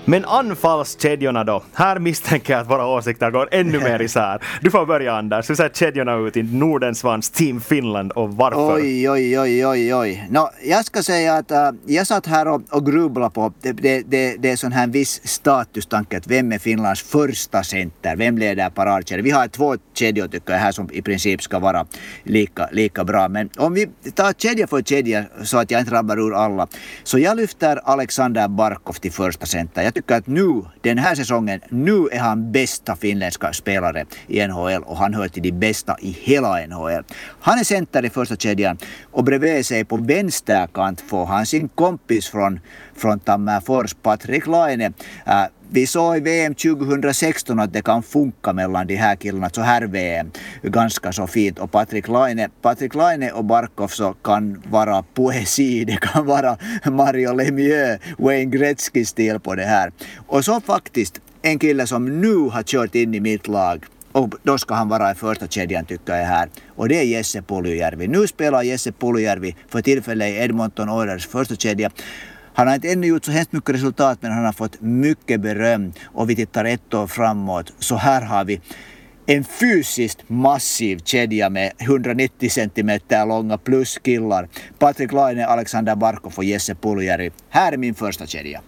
Men 0.06 0.24
anfallskedjorna 0.24 1.44
då? 1.44 1.62
Här 1.74 1.98
misstänker 1.98 2.52
jag 2.52 2.60
att 2.60 2.70
våra 2.70 2.86
åsikter 2.86 3.30
går 3.30 3.48
ännu 3.50 3.78
mer 3.78 4.02
isär. 4.02 4.42
Du 4.60 4.70
får 4.70 4.86
börja 4.86 5.12
Anders. 5.12 5.50
Hur 5.50 5.54
ser 5.54 5.68
kedjorna 5.68 6.16
ut 6.16 6.36
i 6.36 6.42
Nordensvans, 6.42 7.30
Team 7.30 7.60
Finland 7.60 8.12
och 8.12 8.36
varför? 8.36 8.74
Oj, 8.74 9.10
oj, 9.10 9.40
oj, 9.40 9.66
oj, 9.66 9.94
oj. 9.94 10.26
No, 10.30 10.48
jag 10.64 10.84
ska 10.84 11.02
säga 11.02 11.34
att 11.34 11.50
uh, 11.50 11.70
jag 11.86 12.06
satt 12.06 12.26
här 12.26 12.48
och, 12.48 12.62
och 12.70 12.86
grubblade 12.86 13.30
på, 13.30 13.52
det, 13.62 13.72
det, 13.72 14.02
det, 14.06 14.36
det 14.36 14.50
är 14.50 14.56
sån 14.56 14.72
här 14.72 14.86
viss 14.86 15.28
statustanke 15.28 16.16
att 16.16 16.26
vem 16.26 16.52
är 16.52 16.58
Finlands 16.58 17.02
första 17.02 17.62
center? 17.62 18.16
Vem 18.16 18.38
leder 18.38 18.70
paradkedjan? 18.70 19.24
Vi 19.24 19.30
har 19.30 19.48
två 19.48 19.76
kedjor 19.94 20.28
tycker 20.28 20.52
jag 20.52 20.60
här 20.60 20.72
som 20.72 20.88
i 20.92 21.02
princip 21.02 21.42
ska 21.42 21.58
vara 21.58 21.86
lika, 22.22 22.68
lika 22.72 23.04
bra. 23.04 23.28
Men 23.28 23.50
om 23.56 23.74
vi 23.74 23.86
tar 24.14 24.32
kedja 24.32 24.66
för 24.66 24.82
kedja 24.82 25.24
så 25.42 25.58
att 25.58 25.70
jag 25.70 25.80
inte 25.80 25.94
rabbar 25.94 26.18
ur 26.18 26.34
alla. 26.34 26.68
Så 27.04 27.18
jag 27.18 27.36
lyfter 27.36 27.80
Alexander 27.84 28.48
Barkov 28.48 28.92
till 28.92 29.12
första 29.12 29.46
center. 29.46 29.82
Jag 29.82 29.93
tycker 29.94 30.14
att 30.14 30.26
nu, 30.26 30.62
den 30.80 30.98
här 30.98 31.14
säsongen, 31.14 31.60
nu 31.68 32.08
är 32.12 32.18
han 32.18 32.52
bästa 32.52 32.96
finländska 32.96 33.52
spelare 33.52 34.06
i 34.26 34.46
NHL 34.46 34.82
och 34.82 34.96
han 34.96 35.14
hör 35.14 35.28
till 35.28 35.42
de 35.42 35.52
bästa 35.52 35.96
i 36.00 36.10
hela 36.10 36.66
NHL. 36.66 37.04
Han 37.40 37.58
är 37.58 37.64
center 37.64 38.04
i 38.04 38.10
första 38.10 38.36
kedjan 38.36 38.78
och 39.12 39.24
bredvid 39.24 39.66
sig 39.66 39.84
på 39.84 39.96
vänsterkant 39.96 41.00
får 41.00 41.26
han 41.26 41.46
sin 41.46 41.68
kompis 41.68 42.28
från, 42.28 42.60
från 42.96 43.20
Tammerfors, 43.20 43.94
Patrik 44.02 44.46
Laine. 44.46 44.92
Äh, 45.26 45.44
vi 45.70 45.86
såg 45.86 46.16
i 46.16 46.20
VM 46.20 46.54
2016 46.54 47.60
att 47.60 47.72
det 47.72 47.82
kan 47.82 48.02
funka 48.02 48.52
mellan 48.52 48.86
de 48.86 48.96
här 48.96 49.16
killarna, 49.16 49.50
så 49.50 49.60
här 49.60 49.82
VM, 49.82 50.30
ganska 50.62 51.12
så 51.12 51.26
fint. 51.26 51.58
Och 51.58 51.72
Patrik 51.72 52.08
Laine, 52.08 52.48
Patrik 52.62 52.94
Laine 52.94 53.30
och 53.30 53.44
Barkov 53.44 53.88
så 53.88 54.12
kan 54.12 54.62
vara 54.70 55.02
poesi, 55.02 55.84
det 55.86 55.96
kan 55.96 56.26
vara 56.26 56.58
Mario 56.84 57.32
Lemieux, 57.32 58.02
Wayne 58.18 58.56
Gretzky-stil 58.56 59.38
på 59.40 59.54
det 59.54 59.64
här. 59.64 59.92
Och 60.26 60.44
så 60.44 60.60
faktiskt 60.60 61.20
en 61.42 61.58
kille 61.58 61.86
som 61.86 62.20
nu 62.20 62.36
har 62.36 62.62
kört 62.62 62.94
in 62.94 63.14
i 63.14 63.20
mitt 63.20 63.48
lag 63.48 63.84
och 64.14 64.34
då 64.42 64.58
ska 64.58 64.74
han 64.74 64.88
vara 64.88 65.10
i 65.10 65.14
första 65.14 65.46
kedjan 65.46 65.84
tycker 65.84 66.16
jag 66.16 66.26
här. 66.26 66.48
Och 66.68 66.88
det 66.88 66.98
är 66.98 67.02
Jesse 67.02 67.42
Puljujärvi. 67.42 68.08
Nu 68.08 68.26
spelar 68.26 68.62
Jesse 68.62 68.92
Puljujärvi 68.92 69.56
för 69.68 69.82
tillfället 69.82 70.28
i 70.28 70.36
Edmonton 70.36 70.88
Oilers 70.88 71.26
första 71.26 71.56
kedja. 71.56 71.90
Han 72.54 72.66
har 72.66 72.74
inte 72.74 72.92
ännu 72.92 73.06
gjort 73.06 73.24
så 73.24 73.30
hemskt 73.30 73.52
mycket 73.52 73.74
resultat 73.74 74.18
men 74.20 74.32
han 74.32 74.44
har 74.44 74.52
fått 74.52 74.80
mycket 74.80 75.40
beröm 75.40 75.92
och 76.04 76.30
vi 76.30 76.36
tittar 76.36 76.64
ett 76.64 76.94
år 76.94 77.06
framåt. 77.06 77.72
Så 77.78 77.96
här 77.96 78.22
har 78.22 78.44
vi 78.44 78.60
en 79.26 79.44
fysiskt 79.44 80.18
massiv 80.26 80.98
kedja 81.04 81.50
med 81.50 81.72
190 81.78 82.50
cm 82.50 83.00
långa 83.28 83.58
plus 83.58 83.98
killar. 83.98 84.48
Patrik 84.78 85.12
Laine, 85.12 85.44
Alexander 85.46 85.96
Barkov 85.96 86.32
och 86.36 86.44
Jesse 86.44 86.74
Puljärvi. 86.74 87.30
Här 87.48 87.72
är 87.72 87.76
min 87.76 87.94
första 87.94 88.26
kedja. 88.26 88.60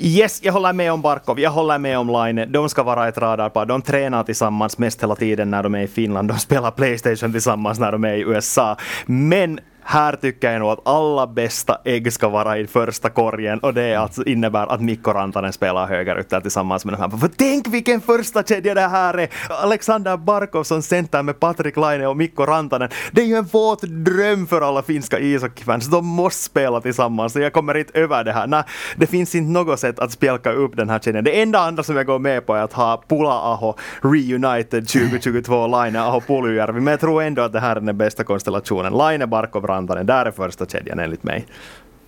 Yes, 0.00 0.40
jag 0.42 0.52
håller 0.52 0.72
med 0.72 0.92
om 0.92 1.02
Barkov, 1.02 1.40
jag 1.40 1.50
håller 1.50 1.78
med 1.78 1.98
om 1.98 2.08
Line. 2.08 2.52
De 2.52 2.68
ska 2.68 2.82
vara 2.82 3.08
ett 3.08 3.18
radarpar. 3.18 3.66
De 3.66 3.82
tränar 3.82 4.24
tillsammans 4.24 4.78
mest 4.78 5.02
hela 5.02 5.16
tiden 5.16 5.50
när 5.50 5.62
de 5.62 5.74
är 5.74 5.82
i 5.82 5.88
Finland. 5.88 6.28
De 6.28 6.38
spelar 6.38 6.70
Playstation 6.70 7.32
tillsammans 7.32 7.78
när 7.78 7.92
de 7.92 8.04
är 8.04 8.14
i 8.14 8.20
USA. 8.20 8.76
Men 9.06 9.60
här 9.90 10.16
tycker 10.16 10.52
jag 10.52 10.60
nog 10.60 10.70
att 10.70 10.88
alla 10.88 11.26
bästa 11.26 11.78
ägg 11.84 12.12
ska 12.12 12.28
vara 12.28 12.58
i 12.58 12.66
första 12.66 13.08
korgen 13.08 13.58
och 13.58 13.74
det 13.74 13.94
alltså 13.94 14.24
innebär 14.24 14.66
att 14.66 14.80
Mikko 14.80 15.10
Rantanen 15.10 15.52
spelar 15.52 15.86
högerytter 15.86 16.40
tillsammans 16.40 16.84
med 16.84 16.94
de 16.94 17.00
här. 17.00 17.18
För 17.18 17.30
tänk 17.36 17.66
vilken 17.68 18.00
första 18.00 18.42
kedja 18.42 18.74
det 18.74 18.88
här 18.88 19.18
är! 19.18 19.28
Alexander 19.48 20.16
Barkov 20.16 20.64
som 20.64 20.82
center 20.82 21.22
med 21.22 21.40
Patrik 21.40 21.76
Laine 21.76 22.06
och 22.06 22.16
Mikko 22.16 22.42
Rantanen. 22.42 22.88
Det 23.12 23.20
är 23.22 23.26
ju 23.26 23.34
en 23.34 23.44
våt 23.44 23.82
dröm 23.82 24.46
för 24.46 24.60
alla 24.60 24.82
finska 24.82 25.18
ishockeyfans. 25.18 25.86
De 25.86 26.06
måste 26.06 26.42
spela 26.42 26.80
tillsammans. 26.80 27.36
Jag 27.36 27.52
kommer 27.52 27.76
inte 27.76 27.98
över 27.98 28.24
det 28.24 28.32
här. 28.32 28.46
Nej, 28.46 28.62
det 28.96 29.06
finns 29.06 29.34
inte 29.34 29.50
något 29.50 29.80
sätt 29.80 29.98
att 29.98 30.12
spjälka 30.12 30.52
upp 30.52 30.76
den 30.76 30.90
här 30.90 30.98
kedjan. 30.98 31.24
Det 31.24 31.40
enda 31.42 31.58
andra 31.58 31.82
som 31.82 31.96
jag 31.96 32.06
går 32.06 32.18
med 32.18 32.46
på 32.46 32.54
är 32.54 32.62
att 32.62 32.72
ha 32.72 33.02
Pula-Aho 33.08 33.74
reunited 34.02 34.88
2022, 34.88 35.66
Laine, 35.66 35.96
Aho, 35.96 36.20
Puljujärvi. 36.20 36.80
Men 36.80 36.90
jag 36.90 37.00
tror 37.00 37.22
ändå 37.22 37.42
att 37.42 37.52
det 37.52 37.60
här 37.60 37.76
är 37.76 37.80
den 37.80 37.98
bästa 37.98 38.24
konstellationen. 38.24 38.92
Laine, 38.92 39.28
Barkov, 39.28 39.66
Rantanen. 39.66 39.79
Där 39.86 40.26
är 40.26 40.30
första 40.30 40.66
kedjan 40.66 40.98
enligt 40.98 41.22
mig. 41.22 41.46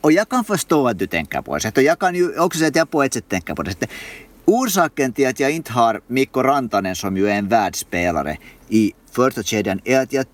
Och 0.00 0.12
jag 0.12 0.28
kan 0.28 0.44
förstå 0.44 0.88
att 0.88 0.98
du 0.98 1.06
tänker 1.06 1.42
på 1.42 1.58
det 1.58 1.76
Och 1.76 1.82
jag 1.82 1.98
kan 1.98 2.14
ju 2.14 2.38
också 2.38 2.58
säga 2.58 2.68
att 2.68 2.76
jag 2.76 2.90
på 2.90 3.02
ett 3.02 3.14
sätt 3.14 3.28
tänker 3.28 3.54
på 3.54 3.62
det 3.62 3.70
sättet. 3.70 3.90
Orsaken 4.44 5.12
till 5.12 5.28
att 5.28 5.40
jag 5.40 5.50
inte 5.50 5.72
har 5.72 6.00
Mikko 6.06 6.42
Rantanen 6.42 6.96
som 6.96 7.16
ju 7.16 7.28
är 7.28 7.38
en 7.38 7.48
världsspelare 7.48 8.36
i 8.68 8.92
första 9.10 9.42
kedjan 9.42 9.80
är 9.84 10.00
att 10.00 10.12
jag 10.12 10.26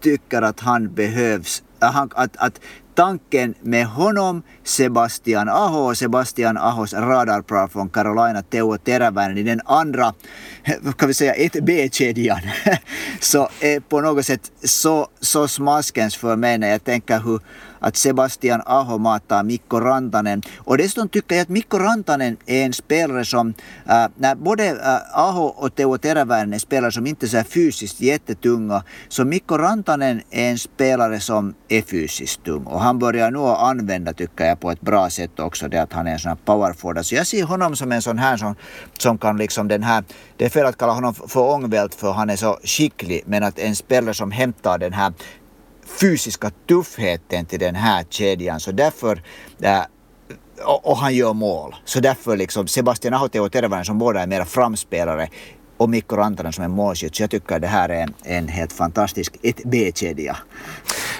tycker 0.00 0.42
att 0.42 0.60
han 0.60 0.94
behövs, 0.94 1.62
att, 1.78 2.14
att, 2.14 2.36
att 2.36 2.60
tanken 2.98 3.54
med 3.62 3.86
honom, 3.86 4.42
Sebastian 4.64 5.48
Aho. 5.48 5.78
Och 5.78 5.98
Sebastian 5.98 6.56
Ahos 6.56 6.92
radarpar 6.92 7.68
från 7.68 7.88
Carolina, 7.88 8.42
Teo 8.42 8.78
Teräväinen 8.78 9.38
i 9.38 9.42
den 9.42 9.60
andra, 9.64 10.14
kan 10.98 11.08
vi 11.08 11.14
säga 11.14 11.34
1B-kedjan, 11.34 12.40
så 13.20 13.48
är 13.60 13.80
på 13.80 14.00
något 14.00 14.26
sätt 14.26 14.52
så, 14.64 15.08
så 15.20 15.48
smaskens 15.48 16.16
för 16.16 16.36
mig 16.36 16.58
när 16.58 16.68
jag 16.68 16.84
tänker 16.84 17.20
hur 17.20 17.40
att 17.80 17.96
Sebastian 17.96 18.62
Aho 18.66 18.98
matar 18.98 19.42
Mikko 19.42 19.80
Rantanen. 19.80 20.42
Och 20.58 20.78
dessutom 20.78 21.08
tycker 21.08 21.34
jag 21.34 21.42
att 21.42 21.48
Mikko 21.48 21.78
Rantanen 21.78 22.36
är 22.46 22.64
en 22.64 22.72
spelare 22.72 23.24
som, 23.24 23.54
äh, 23.88 24.06
när 24.16 24.34
både 24.34 24.66
äh, 24.68 25.18
Aho 25.18 25.44
och 25.44 25.74
Teo 25.74 25.98
Teräväinen 25.98 26.54
är 26.54 26.58
spelare 26.58 26.92
som 26.92 27.06
inte 27.06 27.26
är 27.26 27.28
så 27.28 27.44
fysiskt 27.44 28.00
jättetunga, 28.00 28.82
så 29.08 29.24
Mikko 29.24 29.58
Rantanen 29.58 30.22
är 30.30 30.50
en 30.50 30.58
spelare 30.58 31.20
som 31.20 31.54
är 31.68 31.82
fysiskt 31.82 32.44
tung. 32.44 32.64
Och 32.64 32.80
han 32.80 32.98
börjar 32.98 33.30
nog 33.30 33.48
använda, 33.48 34.12
tycker 34.12 34.44
jag, 34.44 34.60
på 34.60 34.70
ett 34.70 34.80
bra 34.80 35.10
sätt 35.10 35.40
också 35.40 35.68
det 35.68 35.82
att 35.82 35.92
han 35.92 36.06
är 36.06 36.12
en 36.12 36.18
sån 36.18 36.28
här 36.28 36.38
powerforward. 36.44 37.04
Så 37.04 37.14
jag 37.14 37.26
ser 37.26 37.44
honom 37.44 37.76
som 37.76 37.92
en 37.92 38.02
sån 38.02 38.18
här 38.18 38.36
som, 38.36 38.54
som 38.98 39.18
kan 39.18 39.36
liksom 39.36 39.68
den 39.68 39.82
här, 39.82 40.04
det 40.36 40.44
är 40.44 40.48
fel 40.48 40.66
att 40.66 40.78
kalla 40.78 40.92
honom 40.92 41.14
för 41.14 41.40
ångvält 41.40 41.94
för 41.94 42.12
han 42.12 42.30
är 42.30 42.36
så 42.36 42.58
skicklig, 42.64 43.22
men 43.26 43.42
att 43.42 43.58
en 43.58 43.76
spelare 43.76 44.14
som 44.14 44.30
hämtar 44.30 44.78
den 44.78 44.92
här 44.92 45.12
fysiska 45.88 46.50
tuffheten 46.68 47.46
till 47.46 47.60
den 47.60 47.74
här 47.74 48.04
kedjan. 48.10 48.60
Så 48.60 48.72
därför 48.72 49.22
äh, 49.62 49.82
och, 50.64 50.96
han 50.96 51.14
gör 51.14 51.32
mål. 51.32 51.74
Så 51.84 52.00
därför 52.00 52.36
liksom 52.36 52.66
Sebastian 52.66 53.14
Aho 53.14 53.40
och 53.40 53.52
Tervainen 53.52 53.84
som 53.84 53.98
båda 53.98 54.20
är 54.20 54.26
mera 54.26 54.44
framspelare 54.44 55.28
och 55.76 55.90
Mikko 55.90 56.16
Rantanen 56.16 56.52
som 56.52 56.64
är 56.64 56.68
målskytt. 56.68 57.16
Så 57.16 57.22
jag 57.22 57.30
tycker 57.30 57.56
att 57.56 57.62
det 57.62 57.68
här 57.68 57.88
är 57.88 58.02
en, 58.02 58.14
en 58.22 58.48
helt 58.48 58.72
fantastisk 58.72 59.36
1B-kedja. 59.42 60.36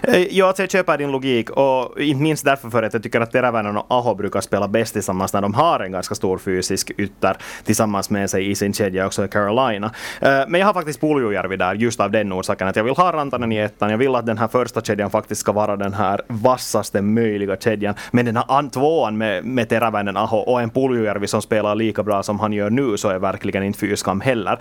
Eh, 0.03 0.27
jo, 0.31 0.47
alltså 0.47 0.63
jag 0.63 0.71
köper 0.71 0.99
din 0.99 1.13
logik 1.13 1.51
och 1.51 2.01
inte 2.01 2.23
minst 2.23 2.45
därför 2.45 2.71
för 2.71 2.83
att 2.83 2.93
jag 2.93 3.03
tycker 3.03 3.21
att 3.21 3.33
Teräväinen 3.33 3.77
och 3.77 3.87
Aho 3.89 4.15
brukar 4.15 4.41
spela 4.41 4.69
bäst 4.69 4.93
tillsammans 4.93 5.33
när 5.33 5.43
de 5.43 5.55
har 5.55 5.81
en 5.81 5.93
ganska 5.93 6.15
stor 6.15 6.39
fysisk 6.39 6.91
ytter 6.99 7.37
tillsammans 7.65 8.11
med 8.11 8.31
sig 8.31 8.51
i 8.51 8.55
sin 8.55 8.73
kedja 8.73 9.07
också 9.07 9.25
i 9.25 9.29
Carolina. 9.29 9.91
Eh, 10.21 10.41
men 10.49 10.61
jag 10.61 10.67
har 10.67 10.75
faktiskt 10.75 11.01
Puljujärvi 11.01 11.57
där 11.57 11.75
just 11.75 12.01
av 12.01 12.11
den 12.11 12.33
orsaken 12.33 12.69
att 12.69 12.77
jag 12.77 12.85
vill 12.85 12.95
ha 12.95 13.13
Rantanen 13.13 13.53
i 13.53 13.57
ettan. 13.57 13.91
Jag 13.91 13.99
vill 13.99 14.15
att 14.15 14.27
den 14.27 14.39
här 14.39 14.49
första 14.49 14.81
kedjan 14.81 15.11
faktiskt 15.11 15.41
ska 15.41 15.53
vara 15.53 15.77
den 15.77 15.95
här 15.95 16.21
vassaste 16.29 17.03
möjliga 17.03 17.57
kedjan. 17.57 17.95
Men 18.11 18.25
den 18.25 18.37
här 18.37 18.71
tvåan 18.71 19.19
med, 19.19 19.45
med 19.45 19.69
Teräväinen, 19.69 20.17
Aho 20.17 20.37
och 20.37 20.61
en 20.61 20.71
Puljujärvi 20.71 21.27
som 21.27 21.43
spelar 21.43 21.75
lika 21.75 22.03
bra 22.03 22.23
som 22.23 22.41
han 22.41 22.53
gör 22.53 22.71
nu 22.71 22.97
så 22.97 23.09
är 23.09 23.19
verkligen 23.19 23.63
inte 23.63 23.79
fyskam 23.79 24.21
heller. 24.21 24.59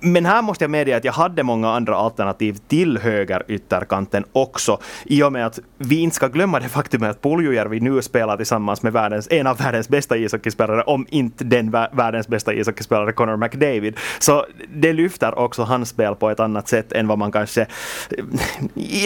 Men 0.00 0.26
här 0.26 0.42
måste 0.42 0.64
jag 0.64 0.70
medge 0.70 0.96
att 0.96 1.04
jag 1.04 1.12
hade 1.12 1.42
många 1.42 1.70
andra 1.70 1.96
alternativ 1.96 2.58
till 2.68 2.98
höger 2.98 3.42
ytterkanten 3.48 4.24
också 4.32 4.59
också, 4.60 4.80
i 5.04 5.22
och 5.22 5.32
med 5.32 5.46
att 5.46 5.58
vi 5.78 6.00
inte 6.00 6.16
ska 6.16 6.28
glömma 6.28 6.60
det 6.60 6.68
faktum 6.68 7.02
att 7.02 7.22
Puljujärvi 7.22 7.80
nu 7.80 8.02
spelar 8.02 8.36
tillsammans 8.36 8.82
med 8.82 8.92
världens, 8.92 9.28
en 9.30 9.46
av 9.46 9.58
världens 9.58 9.88
bästa 9.88 10.16
ishockeyspelare, 10.16 10.82
om 10.82 11.06
inte 11.10 11.44
den 11.44 11.70
världens 11.70 12.28
bästa 12.28 12.54
ishockeyspelare, 12.54 13.12
Connor 13.12 13.36
McDavid. 13.36 13.96
Så 14.18 14.46
det 14.74 14.92
lyfter 14.92 15.38
också 15.38 15.62
hans 15.62 15.88
spel 15.88 16.14
på 16.14 16.30
ett 16.30 16.40
annat 16.40 16.68
sätt 16.68 16.92
än 16.92 17.08
vad 17.08 17.18
man 17.18 17.32
kanske... 17.32 17.66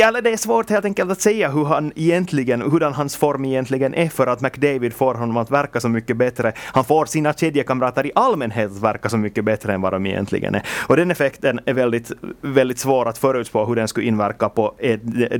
Eller 0.04 0.23
det 0.23 0.30
är 0.30 0.37
svårt 0.37 0.70
helt 0.70 0.84
enkelt 0.84 1.11
att 1.11 1.20
säga 1.20 1.50
hur 1.50 1.64
han 1.64 1.92
egentligen, 1.96 2.62
hurdan 2.62 2.92
hans 2.92 3.16
form 3.16 3.44
egentligen 3.44 3.94
är 3.94 4.08
för 4.08 4.26
att 4.26 4.40
McDavid 4.40 4.94
får 4.94 5.14
honom 5.14 5.37
att 5.37 5.50
verka 5.50 5.80
så 5.80 5.88
mycket 5.88 6.16
bättre. 6.16 6.52
Han 6.56 6.84
får 6.84 7.06
sina 7.06 7.32
kedjekamrater 7.32 8.06
i 8.06 8.12
allmänhet 8.14 8.70
att 8.70 8.82
verka 8.82 9.08
så 9.08 9.16
mycket 9.16 9.44
bättre 9.44 9.75
än 9.75 9.80
vad 9.80 9.92
de 9.92 10.06
egentligen 10.06 10.54
är. 10.54 10.62
Och 10.88 10.96
den 10.96 11.11
effekten 11.11 11.61
är 11.66 11.75
väldigt, 11.75 12.12
väldigt 12.40 12.78
svår 12.78 13.08
att 13.08 13.18
förutspå 13.18 13.64
hur 13.64 13.76
den 13.76 13.88
skulle 13.88 14.06
inverka 14.06 14.49
på 14.49 14.75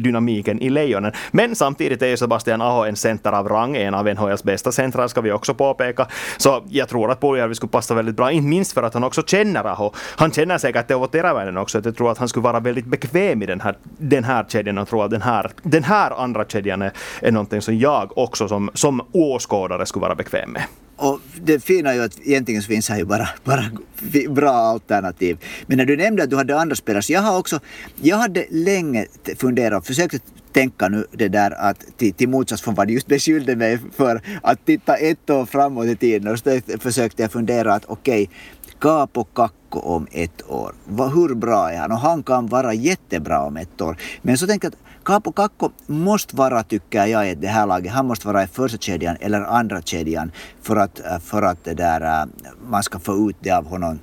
dynamiken 0.05 0.63
i 0.63 0.71
Lejonen. 0.71 1.13
Men 1.31 1.57
samtidigt 1.57 2.03
är 2.03 2.07
ju 2.07 2.17
Sebastian 2.17 2.63
Aho 2.63 2.85
en 2.85 2.97
center 2.97 3.33
av 3.33 3.49
rang, 3.49 3.77
en 3.77 3.95
av 3.95 4.07
NHLs 4.07 4.45
bästa 4.45 4.73
centrar 4.73 5.09
ska 5.09 5.21
vi 5.21 5.33
också 5.33 5.55
påpeka. 5.55 6.07
Så 6.37 6.63
jag 6.69 6.89
tror 6.89 7.11
att 7.11 7.21
Puljärvi 7.21 7.55
skulle 7.55 7.71
passa 7.71 7.95
väldigt 7.95 8.17
bra, 8.17 8.31
inte 8.31 8.49
minst 8.49 8.73
för 8.73 8.83
att 8.83 8.95
han 8.95 9.05
också 9.05 9.23
känner 9.23 9.65
Aho. 9.65 9.93
Han 10.17 10.33
känner 10.33 10.59
säkert 10.59 10.89
Teuvo 10.89 11.07
Teräväinen 11.07 11.57
också, 11.57 11.79
att 11.79 11.85
jag 11.85 11.97
tror 11.97 12.11
att 12.11 12.19
han 12.19 12.29
skulle 12.29 12.45
vara 12.45 12.61
väldigt 12.61 12.87
bekväm 12.87 13.43
i 13.43 13.47
den 13.47 13.61
här, 13.61 13.77
den 13.99 14.25
här 14.25 14.45
kedjan 14.49 14.79
och 14.79 14.89
tror 14.89 15.05
att 15.05 15.11
den 15.11 15.23
här, 15.23 15.51
den 15.63 15.85
här 15.85 16.11
andra 16.23 16.45
kedjan 16.45 16.83
är, 16.83 16.93
är 17.21 17.33
någonting 17.33 17.63
som 17.63 17.79
jag 17.79 18.19
också 18.19 18.49
som, 18.49 18.71
som 18.75 19.01
åskådare 19.13 19.87
skulle 19.87 20.03
vara 20.03 20.15
bekväm 20.15 20.51
med. 20.51 20.63
Och 21.05 21.21
det 21.43 21.65
fina 21.65 21.91
är 21.91 21.95
ju 21.95 22.03
att 22.03 22.19
egentligen 22.25 22.63
så 22.63 22.69
finns 22.69 22.89
här 22.89 22.99
ju 22.99 23.05
bara, 23.05 23.29
bara 23.45 23.65
bra 24.29 24.51
alternativ. 24.51 25.39
Men 25.67 25.79
när 25.79 25.85
du 25.85 25.97
nämnde 25.97 26.23
att 26.23 26.31
du 26.31 26.37
hade 26.37 26.61
andra 26.61 26.77
spelare, 26.77 27.03
så 27.03 27.13
jag 27.13 27.21
har 27.21 27.39
också, 27.39 27.61
jag 28.03 28.17
hade 28.17 28.47
länge 28.51 29.07
funderat 29.37 29.79
och 29.79 29.87
försökt 29.87 30.23
tänka 30.53 30.89
nu 30.89 31.07
det 31.13 31.29
där 31.29 31.51
att 31.51 31.99
till, 31.99 32.15
till 32.15 32.29
motsats 32.29 32.63
från 32.63 32.75
vad 32.75 32.89
du 32.89 32.95
just 32.95 33.07
beskyllde 33.07 33.57
mig 33.57 33.79
för 33.97 34.21
att 34.43 34.67
titta 34.67 34.97
ett 34.97 35.31
år 35.31 35.47
framåt 35.47 35.87
i 35.87 35.97
tiden 35.97 36.33
och 36.33 36.39
så 36.39 36.61
försökte 36.79 37.23
jag 37.23 37.33
fundera 37.33 37.75
att 37.75 37.85
okej, 37.85 38.23
okay, 38.23 38.37
Capo 38.79 39.25
Kakko 39.25 39.79
om 39.79 40.07
ett 40.13 40.51
år. 40.51 40.75
Hur 40.89 41.35
bra 41.35 41.71
är 41.71 41.79
han? 41.79 41.93
Och 41.93 41.99
han 41.99 42.23
kan 42.23 42.47
vara 42.47 42.75
jättebra 42.75 43.41
om 43.41 43.57
ett 43.57 43.81
år. 43.81 43.97
Men 44.23 44.39
så 44.39 44.47
tänkte 44.47 44.67
jag 44.67 44.73
att 44.73 44.79
Capo 45.05 45.33
Kakko 45.33 45.71
måste 45.87 46.37
vara, 46.37 46.63
tycker 46.63 47.07
jag, 47.07 47.31
i 47.31 47.35
det 47.35 47.49
här 47.49 47.67
laget, 47.67 47.93
han 47.93 48.07
måste 48.07 48.27
vara 48.27 48.43
i 48.43 48.47
första 48.47 48.79
kedjan 48.79 49.17
eller 49.21 49.41
andra 49.41 49.83
kedjan 49.83 50.33
för 50.63 50.77
att, 50.77 51.01
för 51.25 51.43
att 51.43 51.65
det 51.65 51.75
där, 51.75 52.01
äh, 52.01 52.29
man 52.69 52.83
ska 52.83 52.99
få 52.99 53.31
ut 53.31 53.37
det 53.41 53.51
av 53.51 53.67
honom 53.67 53.99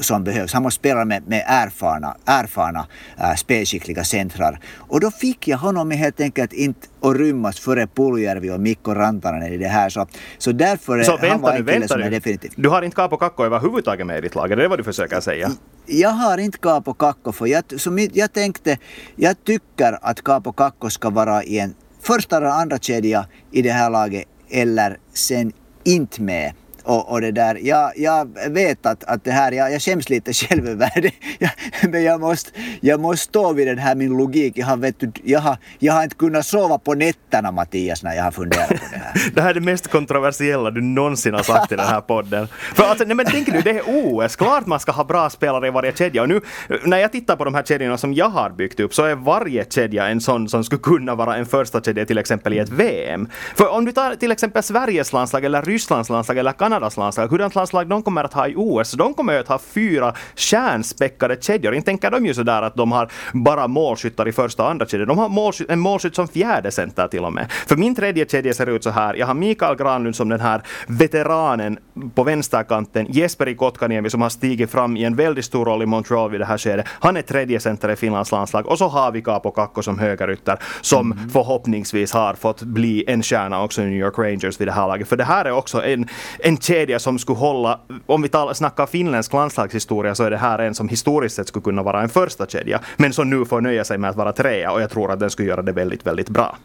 som 0.00 0.24
behövs. 0.24 0.52
Han 0.52 0.62
måste 0.62 0.78
spela 0.78 1.04
med, 1.04 1.28
med 1.28 1.44
erfarna, 1.46 2.16
erfarna 2.24 2.86
äh, 3.18 3.34
spelskickliga 3.34 4.04
centrar. 4.04 4.60
Och 4.78 5.00
då 5.00 5.10
fick 5.10 5.48
jag 5.48 5.58
honom 5.58 5.90
helt 5.90 6.20
enkelt 6.20 6.52
inte 6.52 6.88
att 7.00 7.16
rymmas 7.16 7.60
före 7.60 7.86
Puljärvi 7.86 8.50
och 8.50 8.60
Mikko 8.60 8.94
Rantanen 8.94 9.42
i 9.42 9.56
det 9.56 9.68
här. 9.68 9.88
Så, 9.88 10.06
så 10.38 10.52
därför 10.52 11.02
så 11.02 11.18
han 11.28 11.40
var 11.40 11.52
en 11.52 11.66
kille 11.66 11.88
som 11.88 12.00
är 12.00 12.10
definitivt... 12.10 12.52
Du 12.56 12.68
har 12.68 12.82
inte 12.82 12.96
Capo 12.96 13.16
Kakko 13.16 13.44
överhuvudtaget 13.44 14.06
med 14.06 14.18
i 14.18 14.20
ditt 14.20 14.34
lag? 14.34 14.52
Är 14.52 14.56
det 14.56 14.68
vad 14.68 14.78
du 14.78 14.84
försöker 14.84 15.20
säga? 15.20 15.50
Jag 15.86 16.10
har 16.10 16.38
inte 16.38 16.58
Capo 16.58 16.94
Kakko 16.94 17.32
för 17.32 17.46
jag, 17.46 17.80
som 17.80 18.08
jag 18.12 18.32
tänkte, 18.32 18.78
jag 19.16 19.44
tycker 19.44 19.98
att 20.02 20.22
Capo 20.24 20.52
Kakko 20.52 20.90
ska 20.90 21.10
vara 21.10 21.44
i 21.44 21.58
en 21.58 21.74
första 22.00 22.36
eller 22.36 22.46
andra 22.46 22.78
kedja 22.78 23.26
i 23.50 23.62
det 23.62 23.70
här 23.70 23.90
laget 23.90 24.24
eller 24.50 24.98
sen 25.12 25.52
inte 25.84 26.22
med 26.22 26.52
och, 26.84 27.10
och 27.10 27.20
det 27.20 27.32
där, 27.32 27.58
jag, 27.62 27.92
jag 27.96 28.28
vet 28.50 28.86
att, 28.86 29.04
att 29.04 29.24
det 29.24 29.30
här, 29.30 29.52
jag, 29.52 29.72
jag 29.72 29.82
skäms 29.82 30.08
lite 30.08 30.32
själv 30.32 30.68
över 30.68 31.00
det. 31.00 31.12
Jag, 31.38 31.50
men 31.90 32.02
jag 32.02 32.20
måste, 32.20 32.50
jag 32.80 33.00
måste 33.00 33.24
stå 33.24 33.52
vid 33.52 33.66
den 33.66 33.78
här 33.78 33.94
min 33.94 34.16
logik. 34.16 34.52
Jag 34.58 34.66
har, 34.66 34.76
vet 34.76 34.96
jag, 35.24 35.40
har, 35.40 35.56
jag 35.78 35.92
har 35.92 36.02
inte 36.02 36.16
kunnat 36.16 36.46
sova 36.46 36.78
på 36.78 36.94
nätterna 36.94 37.50
Mattias 37.50 38.02
när 38.02 38.14
jag 38.14 38.24
har 38.24 38.30
funderat 38.30 38.68
på 38.68 38.74
det 38.74 38.98
här. 38.98 39.30
det 39.34 39.40
här 39.40 39.50
är 39.50 39.54
det 39.54 39.60
mest 39.60 39.90
kontroversiella 39.90 40.70
du 40.70 40.80
någonsin 40.80 41.34
har 41.34 41.42
sagt 41.42 41.72
i 41.72 41.76
den 41.76 41.86
här 41.86 42.00
podden. 42.00 42.48
För 42.74 42.84
alltså, 42.84 43.04
nej 43.04 43.16
men 43.16 43.26
tänk 43.26 43.48
nu, 43.48 43.60
det 43.60 43.70
är 43.70 43.82
OS. 43.86 44.36
Klart 44.36 44.66
man 44.66 44.80
ska 44.80 44.92
ha 44.92 45.04
bra 45.04 45.30
spelare 45.30 45.66
i 45.66 45.70
varje 45.70 45.92
kedja. 45.92 46.22
Och 46.22 46.28
nu 46.28 46.40
när 46.84 46.98
jag 46.98 47.12
tittar 47.12 47.36
på 47.36 47.44
de 47.44 47.54
här 47.54 47.62
kedjorna 47.62 47.98
som 47.98 48.14
jag 48.14 48.28
har 48.28 48.50
byggt 48.50 48.80
upp 48.80 48.94
så 48.94 49.04
är 49.04 49.14
varje 49.14 49.64
kedja 49.64 50.06
en 50.06 50.20
sån 50.20 50.48
som 50.48 50.64
skulle 50.64 50.82
kunna 50.82 51.14
vara 51.14 51.36
en 51.36 51.46
första 51.46 51.80
kedja 51.80 52.06
till 52.06 52.18
exempel 52.18 52.52
i 52.52 52.58
ett 52.58 52.68
VM. 52.68 53.28
För 53.56 53.68
om 53.68 53.84
du 53.84 53.92
tar 53.92 54.14
till 54.14 54.32
exempel 54.32 54.62
Sveriges 54.62 55.12
landslag 55.12 55.44
eller 55.44 55.62
Rysslands 55.62 56.10
landslag 56.10 56.38
eller 56.38 56.52
Kanada 56.52 56.73
Kanadas 56.74 56.96
landslag, 56.96 57.28
hurdant 57.28 57.54
landslag 57.54 57.86
de 57.86 58.02
kommer 58.02 58.24
att 58.24 58.32
ha 58.32 58.48
i 58.48 58.54
OS. 58.56 58.92
De 58.92 59.14
kommer 59.14 59.38
att 59.38 59.48
ha 59.48 59.58
fyra 59.58 60.14
stjärnspäckade 60.36 61.36
kedjor. 61.40 61.74
Inte 61.74 61.86
tänker 61.86 62.10
de 62.10 62.26
ju 62.26 62.34
sådär 62.34 62.62
att 62.62 62.74
de 62.74 62.92
har 62.92 63.08
bara 63.32 63.68
målskyttar 63.68 64.28
i 64.28 64.32
första 64.32 64.62
och 64.62 64.70
andra 64.70 64.86
kedjan. 64.86 65.08
De 65.08 65.18
har 65.18 65.28
målskytt, 65.28 65.70
en 65.70 65.80
målskytt 65.80 66.14
som 66.14 66.28
fjärde 66.28 66.70
center 66.70 67.08
till 67.08 67.24
och 67.24 67.32
med. 67.32 67.52
För 67.52 67.76
min 67.76 67.94
tredje 67.94 68.26
kedja 68.26 68.54
ser 68.54 68.66
ut 68.66 68.84
så 68.84 68.90
här. 68.90 69.14
Jag 69.14 69.26
har 69.26 69.34
Mikael 69.34 69.76
Granlund 69.76 70.16
som 70.16 70.28
den 70.28 70.40
här 70.40 70.62
veteranen 70.86 71.78
på 72.14 72.24
vänsterkanten. 72.24 73.06
Jesperi 73.10 73.54
Kotkaniemi 73.54 74.10
som 74.10 74.22
har 74.22 74.28
stigit 74.28 74.70
fram 74.70 74.96
i 74.96 75.04
en 75.04 75.16
väldigt 75.16 75.44
stor 75.44 75.64
roll 75.64 75.82
i 75.82 75.86
Montreal 75.86 76.30
vid 76.30 76.40
det 76.40 76.46
här 76.46 76.58
skedet. 76.58 76.86
Han 76.88 77.16
är 77.16 77.22
tredje 77.22 77.60
center 77.60 77.90
i 77.90 77.96
Finlands 77.96 78.32
landslag. 78.32 78.66
Och 78.66 78.78
så 78.78 78.88
har 78.88 79.12
vi 79.12 79.22
Capo 79.22 79.50
Kakko 79.50 79.82
som 79.82 79.98
högerytter 79.98 80.58
som 80.80 81.12
mm. 81.12 81.30
förhoppningsvis 81.30 82.12
har 82.12 82.34
fått 82.34 82.62
bli 82.62 83.04
en 83.06 83.22
stjärna 83.22 83.62
också 83.62 83.82
i 83.82 83.84
New 83.84 83.98
York 83.98 84.18
Rangers 84.18 84.60
vid 84.60 84.68
det 84.68 84.72
här 84.72 84.88
laget. 84.88 85.08
För 85.08 85.16
det 85.16 85.24
här 85.24 85.44
är 85.44 85.52
också 85.52 85.84
en, 85.84 86.08
en 86.38 86.56
kedja 86.64 86.98
som 86.98 87.18
skulle 87.18 87.38
hålla, 87.38 87.80
om 88.06 88.22
vi 88.22 88.28
talar, 88.28 88.54
snackar 88.54 88.86
finländsk 88.86 89.32
landslagshistoria 89.32 90.14
så 90.14 90.24
är 90.24 90.30
det 90.30 90.36
här 90.36 90.58
en 90.58 90.74
som 90.74 90.88
historiskt 90.88 91.36
sett 91.36 91.48
skulle 91.48 91.62
kunna 91.62 91.82
vara 91.82 92.02
en 92.02 92.08
första 92.08 92.46
kedja 92.46 92.80
men 92.96 93.12
som 93.12 93.30
nu 93.30 93.44
får 93.44 93.60
nöja 93.60 93.84
sig 93.84 93.98
med 93.98 94.10
att 94.10 94.16
vara 94.16 94.32
trea 94.32 94.72
och 94.72 94.82
jag 94.82 94.90
tror 94.90 95.12
att 95.12 95.20
den 95.20 95.30
skulle 95.30 95.48
göra 95.48 95.62
det 95.62 95.72
väldigt, 95.72 96.06
väldigt 96.06 96.28
bra. 96.28 96.56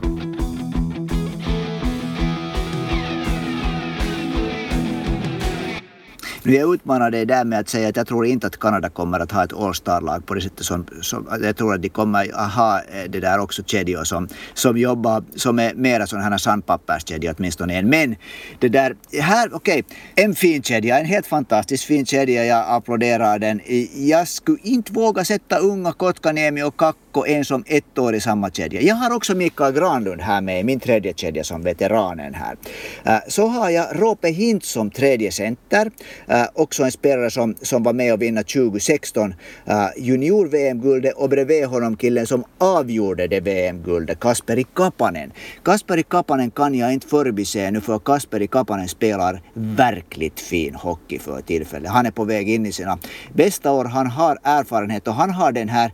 Jag 6.53 6.73
utmanar 6.73 7.11
dig 7.11 7.25
där 7.25 7.45
med 7.45 7.59
att 7.59 7.69
säga 7.69 7.89
att 7.89 7.95
jag 7.95 8.07
tror 8.07 8.25
inte 8.25 8.47
att 8.47 8.59
Kanada 8.59 8.89
kommer 8.89 9.19
att 9.19 9.31
ha 9.31 9.43
ett 9.43 9.53
All-star-lag 9.53 10.25
på 10.25 10.33
det 10.33 10.41
sättet 10.41 10.65
som, 10.65 10.85
som, 11.01 11.27
jag 11.41 11.57
tror 11.57 11.73
att 11.73 11.81
de 11.81 11.89
kommer 11.89 12.31
att 12.33 12.53
ha 12.53 12.77
eh, 12.77 13.09
det 13.09 13.19
där 13.19 13.39
också 13.39 13.63
kedjor 13.63 14.03
som, 14.03 14.27
som 14.53 14.77
jobbar, 14.77 15.23
som 15.35 15.59
är 15.59 15.73
mera 15.73 16.07
sådana 16.07 16.29
här 16.29 16.37
sandpapperskedjor 16.37 17.35
åtminstone 17.37 17.77
en. 17.77 17.89
Men 17.89 18.15
det 18.59 18.69
där, 18.69 18.95
här, 19.21 19.49
okej, 19.53 19.83
okay, 19.83 20.25
en 20.25 20.35
fin 20.35 20.63
kedja, 20.63 20.99
en 20.99 21.05
helt 21.05 21.27
fantastisk 21.27 21.87
fin 21.87 22.05
kedja, 22.05 22.45
jag 22.45 22.65
applåderar 22.67 23.39
den. 23.39 23.61
Jag 23.95 24.27
skulle 24.27 24.57
inte 24.63 24.93
våga 24.93 25.25
sätta 25.25 25.57
unga 25.57 25.91
Kotkaniemi 25.91 26.63
och 26.63 26.77
Kakko 26.77 27.25
en 27.25 27.45
som 27.45 27.63
ett 27.67 27.97
år 27.97 28.15
i 28.15 28.21
samma 28.21 28.49
kedja. 28.49 28.81
Jag 28.81 28.95
har 28.95 29.15
också 29.15 29.35
Mikael 29.35 29.73
Granlund 29.73 30.21
här 30.21 30.41
med 30.41 30.59
i 30.59 30.63
min 30.63 30.79
tredje 30.79 31.13
kedja 31.13 31.43
som 31.43 31.63
veteranen 31.63 32.33
här. 32.33 32.55
Eh, 33.03 33.19
så 33.27 33.47
har 33.47 33.69
jag 33.69 34.01
Rope 34.01 34.27
Hint 34.27 34.65
som 34.65 34.91
tredje 34.91 35.31
center. 35.31 35.91
Eh, 36.27 36.38
Eh, 36.39 36.47
också 36.53 36.83
en 36.83 36.91
spelare 36.91 37.31
som, 37.31 37.55
som 37.61 37.83
var 37.83 37.93
med 37.93 38.13
och 38.13 38.21
vinna 38.21 38.43
2016 38.43 39.33
eh, 39.65 39.87
junior-VM-guldet 39.97 41.13
och 41.13 41.29
bredvid 41.29 41.65
honom 41.65 41.97
killen 41.97 42.27
som 42.27 42.43
avgjorde 42.57 43.27
det 43.27 43.39
VM-guldet, 43.39 44.19
Kasperi 44.19 44.65
Kapanen. 44.75 45.31
Kasperi 45.63 46.03
Kapanen 46.03 46.51
kan 46.51 46.75
jag 46.75 46.93
inte 46.93 47.07
förbise 47.07 47.71
nu 47.71 47.81
för 47.81 47.99
Kasperi 47.99 48.47
Kapanen 48.47 48.87
spelar 48.87 49.41
verkligt 49.53 50.39
fin 50.39 50.75
hockey 50.75 51.19
för 51.19 51.41
tillfället. 51.41 51.91
Han 51.91 52.05
är 52.05 52.11
på 52.11 52.23
väg 52.23 52.49
in 52.49 52.65
i 52.65 52.71
sina 52.71 52.97
bästa 53.33 53.71
år. 53.71 53.85
Han 53.85 54.07
har 54.07 54.37
erfarenhet 54.43 55.07
och 55.07 55.13
han 55.13 55.29
har 55.29 55.51
den 55.51 55.69
här, 55.69 55.91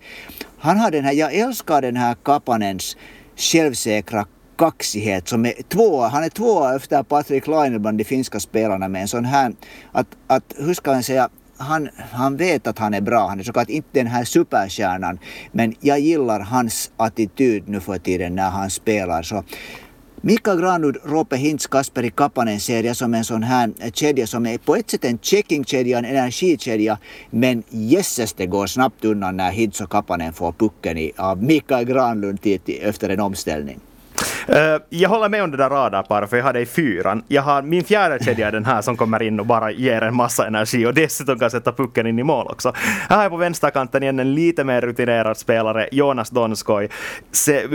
han 0.59 0.77
har 0.77 0.91
den 0.91 1.05
här, 1.05 1.13
jag 1.13 1.33
älskar 1.33 1.81
den 1.81 1.95
här 1.95 2.15
Kapanens 2.23 2.97
självsäkra 3.35 4.25
kaxighet 4.57 5.27
som 5.27 5.45
är 5.45 5.53
tvåa. 5.69 6.07
Han 6.07 6.23
är 6.23 6.29
tvåa 6.29 6.75
efter 6.75 7.03
Patrik 7.03 7.47
Laine 7.47 7.79
bland 7.79 7.97
de 7.97 8.03
finska 8.03 8.39
spelarna 8.39 8.87
med 8.87 9.01
en 9.01 9.07
sån 9.07 9.25
här, 9.25 9.53
att, 9.91 10.07
att 10.27 10.53
hur 10.57 10.73
ska 10.73 10.91
man 10.91 11.03
säga, 11.03 11.29
han, 11.57 11.89
han 12.11 12.37
vet 12.37 12.67
att 12.67 12.79
han 12.79 12.93
är 12.93 13.01
bra. 13.01 13.27
Han 13.27 13.39
är 13.39 13.43
såklart 13.43 13.69
inte 13.69 13.89
den 13.91 14.07
här 14.07 14.23
superstjärnan. 14.23 15.19
Men 15.51 15.75
jag 15.79 15.99
gillar 15.99 16.39
hans 16.39 16.91
attityd 16.97 17.69
nu 17.69 17.79
för 17.79 17.97
tiden 17.97 18.35
när 18.35 18.49
han 18.49 18.69
spelar. 18.69 19.23
Så 19.23 19.43
Mika 20.21 20.55
Granlund, 20.55 20.97
Roope 21.03 21.37
Hintz, 21.37 21.67
Kasperi 21.67 22.11
Kapanen 22.11 22.59
ser 22.59 22.83
jag 22.83 22.95
som 22.95 23.13
en 23.13 23.23
sån 23.23 23.43
här 23.43 23.73
kedja 23.93 24.27
som 24.27 24.45
är 24.45 24.57
på 24.57 24.75
ett 24.75 24.89
sätt 24.89 25.05
en 25.05 25.19
checkingkedja, 25.21 25.97
en 25.97 26.05
energikedja. 26.05 26.97
Men 27.29 27.63
jösses 27.69 28.33
det 28.33 28.45
går 28.45 28.67
snabbt 28.67 29.05
undan 29.05 29.37
när 29.37 29.51
Hintz 29.51 29.81
och 29.81 29.89
Kapanen 29.89 30.33
får 30.33 30.51
pucken 30.51 30.97
i, 30.97 31.11
av 31.17 31.43
Mika 31.43 31.83
Granlund 31.83 32.41
till, 32.41 32.59
till, 32.59 32.79
efter 32.81 33.09
en 33.09 33.19
omställning. 33.19 33.79
Uh, 34.49 34.81
jag 34.89 35.09
håller 35.09 35.29
med 35.29 35.43
om 35.43 35.51
det 35.51 35.57
där 35.57 35.69
radarparet, 35.69 36.29
för 36.29 36.37
jag 36.37 36.43
har 36.43 36.53
det 36.53 36.59
i 36.59 36.65
fyran. 36.65 37.23
Jag 37.27 37.41
har, 37.41 37.61
min 37.61 37.83
fjärde 37.83 38.23
kedja 38.23 38.47
är 38.47 38.51
den 38.51 38.65
här 38.65 38.81
som 38.81 38.97
kommer 38.97 39.23
in 39.23 39.39
och 39.39 39.45
bara 39.45 39.71
ger 39.71 40.01
en 40.01 40.15
massa 40.15 40.47
energi 40.47 40.85
och 40.85 40.93
dessutom 40.93 41.39
kan 41.39 41.51
sätta 41.51 41.71
pucken 41.71 42.07
in 42.07 42.19
i 42.19 42.23
mål 42.23 42.47
också. 42.47 42.73
Här 43.09 43.15
har 43.15 43.23
jag 43.23 43.31
på 43.31 43.37
vänsterkanten 43.37 44.03
igen 44.03 44.19
en 44.19 44.33
lite 44.33 44.63
mer 44.63 44.81
rutinerad 44.81 45.37
spelare, 45.37 45.89
Jonas 45.91 46.29
Donskoj. 46.29 46.89
Se, 47.31 47.67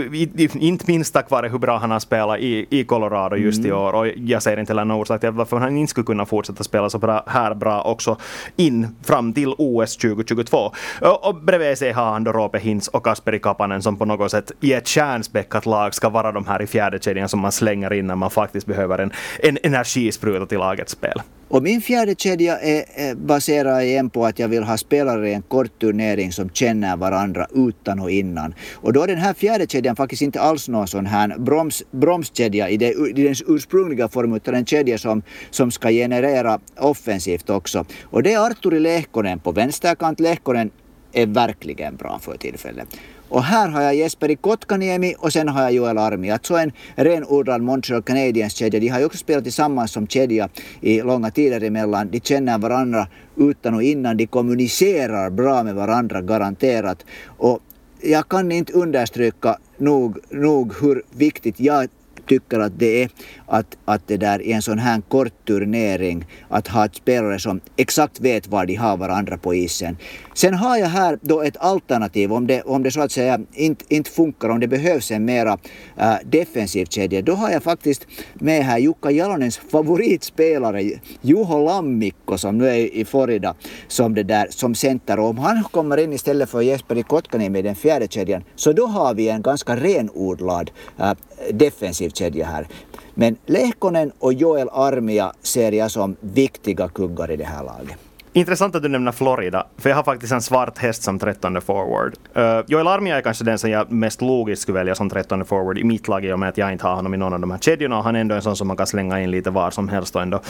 inte 0.53 0.85
minst 0.87 1.13
tack 1.13 1.29
vare 1.29 1.47
hur 1.47 1.57
bra 1.57 1.77
han 1.77 1.91
har 1.91 1.99
spelat 1.99 2.39
i, 2.39 2.67
i 2.69 2.83
Colorado 2.83 3.35
just 3.35 3.59
mm. 3.59 3.69
i 3.69 3.73
år. 3.73 3.93
Och 3.93 4.07
jag 4.07 4.43
ser 4.43 4.59
inte 4.59 4.73
heller 4.73 4.85
någon 4.85 5.01
orsak 5.01 5.21
till 5.21 5.31
varför 5.31 5.57
han 5.57 5.77
inte 5.77 5.89
skulle 5.89 6.05
kunna 6.05 6.25
fortsätta 6.25 6.63
spela 6.63 6.89
så 6.89 6.97
bra, 6.97 7.23
här 7.27 7.53
bra 7.53 7.81
också 7.81 8.17
in 8.55 8.95
fram 9.03 9.33
till 9.33 9.53
OS 9.57 9.97
2022. 9.97 10.71
Och, 11.01 11.27
och 11.27 11.35
bredvid 11.35 11.77
sig 11.77 11.91
har 11.91 12.11
han 12.11 12.23
då 12.23 12.31
Roope 12.31 12.59
Hintz 12.59 12.87
och 12.87 13.03
Kasperi 13.03 13.39
Kapanen 13.39 13.81
som 13.81 13.97
på 13.97 14.05
något 14.05 14.31
sätt 14.31 14.51
i 14.59 14.73
ett 14.73 14.87
kärnspäckat 14.87 15.65
lag 15.65 15.93
ska 15.93 16.09
vara 16.09 16.31
de 16.31 16.47
här 16.47 16.60
i 16.61 16.67
fjärde 16.67 16.99
kedjan 16.99 17.29
som 17.29 17.39
man 17.39 17.51
slänger 17.51 17.93
in 17.93 18.07
när 18.07 18.15
man 18.15 18.31
faktiskt 18.31 18.67
behöver 18.67 18.99
en, 18.99 19.11
en 19.39 19.57
energispruta 19.63 20.45
till 20.45 20.57
lagets 20.57 20.91
spel. 20.91 21.21
Och 21.51 21.63
min 21.63 21.81
fjärde 21.81 22.15
kedja 22.15 22.59
är 22.59 23.15
baserad 23.15 23.83
igen 23.83 24.09
på 24.09 24.25
att 24.25 24.39
jag 24.39 24.47
vill 24.47 24.63
ha 24.63 24.77
spelare 24.77 25.29
i 25.29 25.33
en 25.33 25.41
kort 25.41 25.79
turnering 25.79 26.31
som 26.31 26.49
känner 26.49 26.97
varandra 26.97 27.47
utan 27.55 27.99
och 27.99 28.11
innan. 28.11 28.53
Och 28.73 28.93
då 28.93 29.03
är 29.03 29.07
den 29.07 29.17
här 29.17 29.33
fjärde 29.33 29.67
kedjan 29.67 29.95
faktiskt 29.95 30.21
inte 30.21 30.41
alls 30.41 30.67
någon 30.67 30.87
sån 30.87 31.05
här 31.05 31.37
broms, 31.37 31.83
bromskedja 31.91 32.69
i, 32.69 32.77
det, 32.77 32.91
i 32.91 33.23
den 33.23 33.35
ursprungliga 33.47 34.07
formen 34.07 34.35
utan 34.35 34.55
en 34.55 34.65
kedja 34.65 34.97
som, 34.97 35.21
som 35.49 35.71
ska 35.71 35.89
generera 35.89 36.59
offensivt 36.77 37.49
också. 37.49 37.85
Och 38.03 38.23
det 38.23 38.33
är 38.33 38.45
Arturi 38.45 38.79
Lehkonen 38.79 39.39
på 39.39 39.51
vänsterkant. 39.51 40.19
Lehkonen 40.19 40.71
är 41.13 41.25
verkligen 41.25 41.95
bra 41.95 42.19
för 42.19 42.37
tillfället. 42.37 42.87
Och 43.31 43.43
här 43.43 43.69
har 43.69 43.81
jag 43.81 43.95
Jesperi 43.95 44.35
Kotkaniemi 44.35 45.15
och 45.19 45.33
sen 45.33 45.47
har 45.47 45.61
jag 45.61 45.73
Joel 45.73 45.97
Armi. 45.97 46.31
Alltså 46.31 46.55
en 46.55 46.71
renodlad 46.95 47.61
Montreal 47.61 48.03
Canadiens-kedja. 48.03 48.79
De 48.79 48.87
har 48.87 48.99
ju 48.99 49.05
också 49.05 49.17
spelat 49.17 49.43
tillsammans 49.43 49.91
som 49.91 50.07
kedja 50.07 50.49
i 50.81 51.01
långa 51.01 51.31
tider 51.31 51.63
emellan. 51.63 52.09
De 52.11 52.19
känner 52.19 52.57
varandra 52.57 53.07
utan 53.37 53.73
och 53.73 53.83
innan. 53.83 54.17
De 54.17 54.27
kommunicerar 54.27 55.29
bra 55.29 55.63
med 55.63 55.75
varandra 55.75 56.21
garanterat. 56.21 57.05
Och 57.25 57.59
jag 58.01 58.27
kan 58.27 58.51
inte 58.51 58.73
understryka 58.73 59.57
nog, 59.77 60.17
nog 60.29 60.73
hur 60.81 61.03
viktigt 61.11 61.59
jag 61.59 61.87
tycker 62.27 62.59
att 62.59 62.79
det 62.79 63.03
är 63.03 63.09
att, 63.47 63.77
att 63.85 64.07
det 64.07 64.17
där 64.17 64.41
i 64.41 64.51
en 64.51 64.61
sån 64.61 64.79
här 64.79 65.01
kort 65.09 65.45
turnering 65.47 66.25
att 66.49 66.67
ha 66.67 66.85
ett 66.85 66.95
spelare 66.95 67.39
som 67.39 67.61
exakt 67.77 68.19
vet 68.19 68.47
var 68.47 68.65
de 68.65 68.75
har 68.75 68.97
varandra 68.97 69.37
på 69.37 69.55
isen. 69.55 69.97
Sen 70.33 70.53
har 70.53 70.77
jag 70.77 70.87
här 70.87 71.19
då 71.21 71.41
ett 71.41 71.57
alternativ 71.57 72.33
om 72.33 72.47
det, 72.47 72.61
om 72.61 72.83
det 72.83 72.91
så 72.91 73.01
att 73.01 73.11
säga 73.11 73.39
inte, 73.53 73.85
inte 73.87 74.11
funkar, 74.11 74.49
om 74.49 74.59
det 74.59 74.67
behövs 74.67 75.11
en 75.11 75.25
mera 75.25 75.57
äh, 75.97 76.13
defensiv 76.25 76.85
kedja. 76.85 77.21
Då 77.21 77.33
har 77.33 77.51
jag 77.51 77.63
faktiskt 77.63 78.07
med 78.33 78.65
här 78.65 78.77
Jukka 78.77 79.11
Jalonens 79.11 79.57
favoritspelare 79.57 80.91
Juho 81.21 81.65
Lammikko 81.65 82.37
som 82.37 82.57
nu 82.57 82.67
är 82.67 82.75
i 82.75 83.05
Florida 83.05 83.55
som, 83.87 84.15
det 84.15 84.23
där, 84.23 84.47
som 84.49 84.75
center. 84.75 85.19
Och 85.19 85.29
om 85.29 85.37
han 85.37 85.63
kommer 85.63 85.97
in 85.97 86.13
istället 86.13 86.49
för 86.49 86.61
Jesperi 86.61 87.03
Kotkaniemi 87.03 87.59
i 87.59 87.61
den 87.61 87.75
fjärde 87.75 88.07
kedjan 88.07 88.43
så 88.55 88.73
då 88.73 88.85
har 88.85 89.13
vi 89.13 89.29
en 89.29 89.41
ganska 89.41 89.75
renodlad 89.75 90.71
äh, 90.99 91.11
defensiv 91.53 92.09
kedja 92.11 92.45
här. 92.45 92.67
Men 93.13 93.37
Lehkonen 93.45 94.11
och 94.19 94.33
Joel 94.33 94.69
Armia 94.71 95.33
ser 95.41 95.71
jag 95.71 95.91
som 95.91 96.15
viktiga 96.19 96.87
kuggar 96.87 97.31
i 97.31 97.35
det 97.35 97.43
här 97.43 97.63
laget. 97.63 97.97
Intressant 98.33 98.75
att 98.75 98.83
du 98.83 98.89
nämner 98.89 99.11
Florida, 99.11 99.67
för 99.77 99.89
jag 99.89 99.95
har 99.95 100.03
faktiskt 100.03 100.33
en 100.33 100.41
svart 100.41 100.77
häst 100.77 101.03
som 101.03 101.19
trettonde 101.19 101.61
forward. 101.61 102.13
Uh, 102.37 102.63
Joel 102.67 102.87
Armia 102.87 103.17
är 103.17 103.21
kanske 103.21 103.43
den 103.43 103.57
som 103.57 103.69
jag 103.69 103.91
mest 103.91 104.21
logiskt 104.21 104.61
skulle 104.61 104.77
välja 104.77 104.95
som 104.95 105.09
trettonde 105.09 105.45
forward 105.45 105.77
i 105.77 105.83
mitt 105.83 106.07
lag 106.07 106.25
i 106.25 106.31
och 106.31 106.39
med 106.39 106.49
att 106.49 106.57
jag 106.57 106.71
inte 106.71 106.87
har 106.87 106.95
honom 106.95 107.13
i 107.13 107.17
någon 107.17 107.33
av 107.33 107.39
de 107.39 107.51
här 107.51 107.57
kedjorna. 107.57 108.01
Han 108.01 108.15
är 108.15 108.19
ändå 108.21 108.35
en 108.35 108.41
sån 108.41 108.55
som 108.55 108.67
man 108.67 108.77
kan 108.77 108.87
slänga 108.87 109.21
in 109.21 109.31
lite 109.31 109.49
var 109.49 109.71
som 109.71 109.89
helst 109.89 110.15
och 110.15 110.21
ändå 110.21 110.41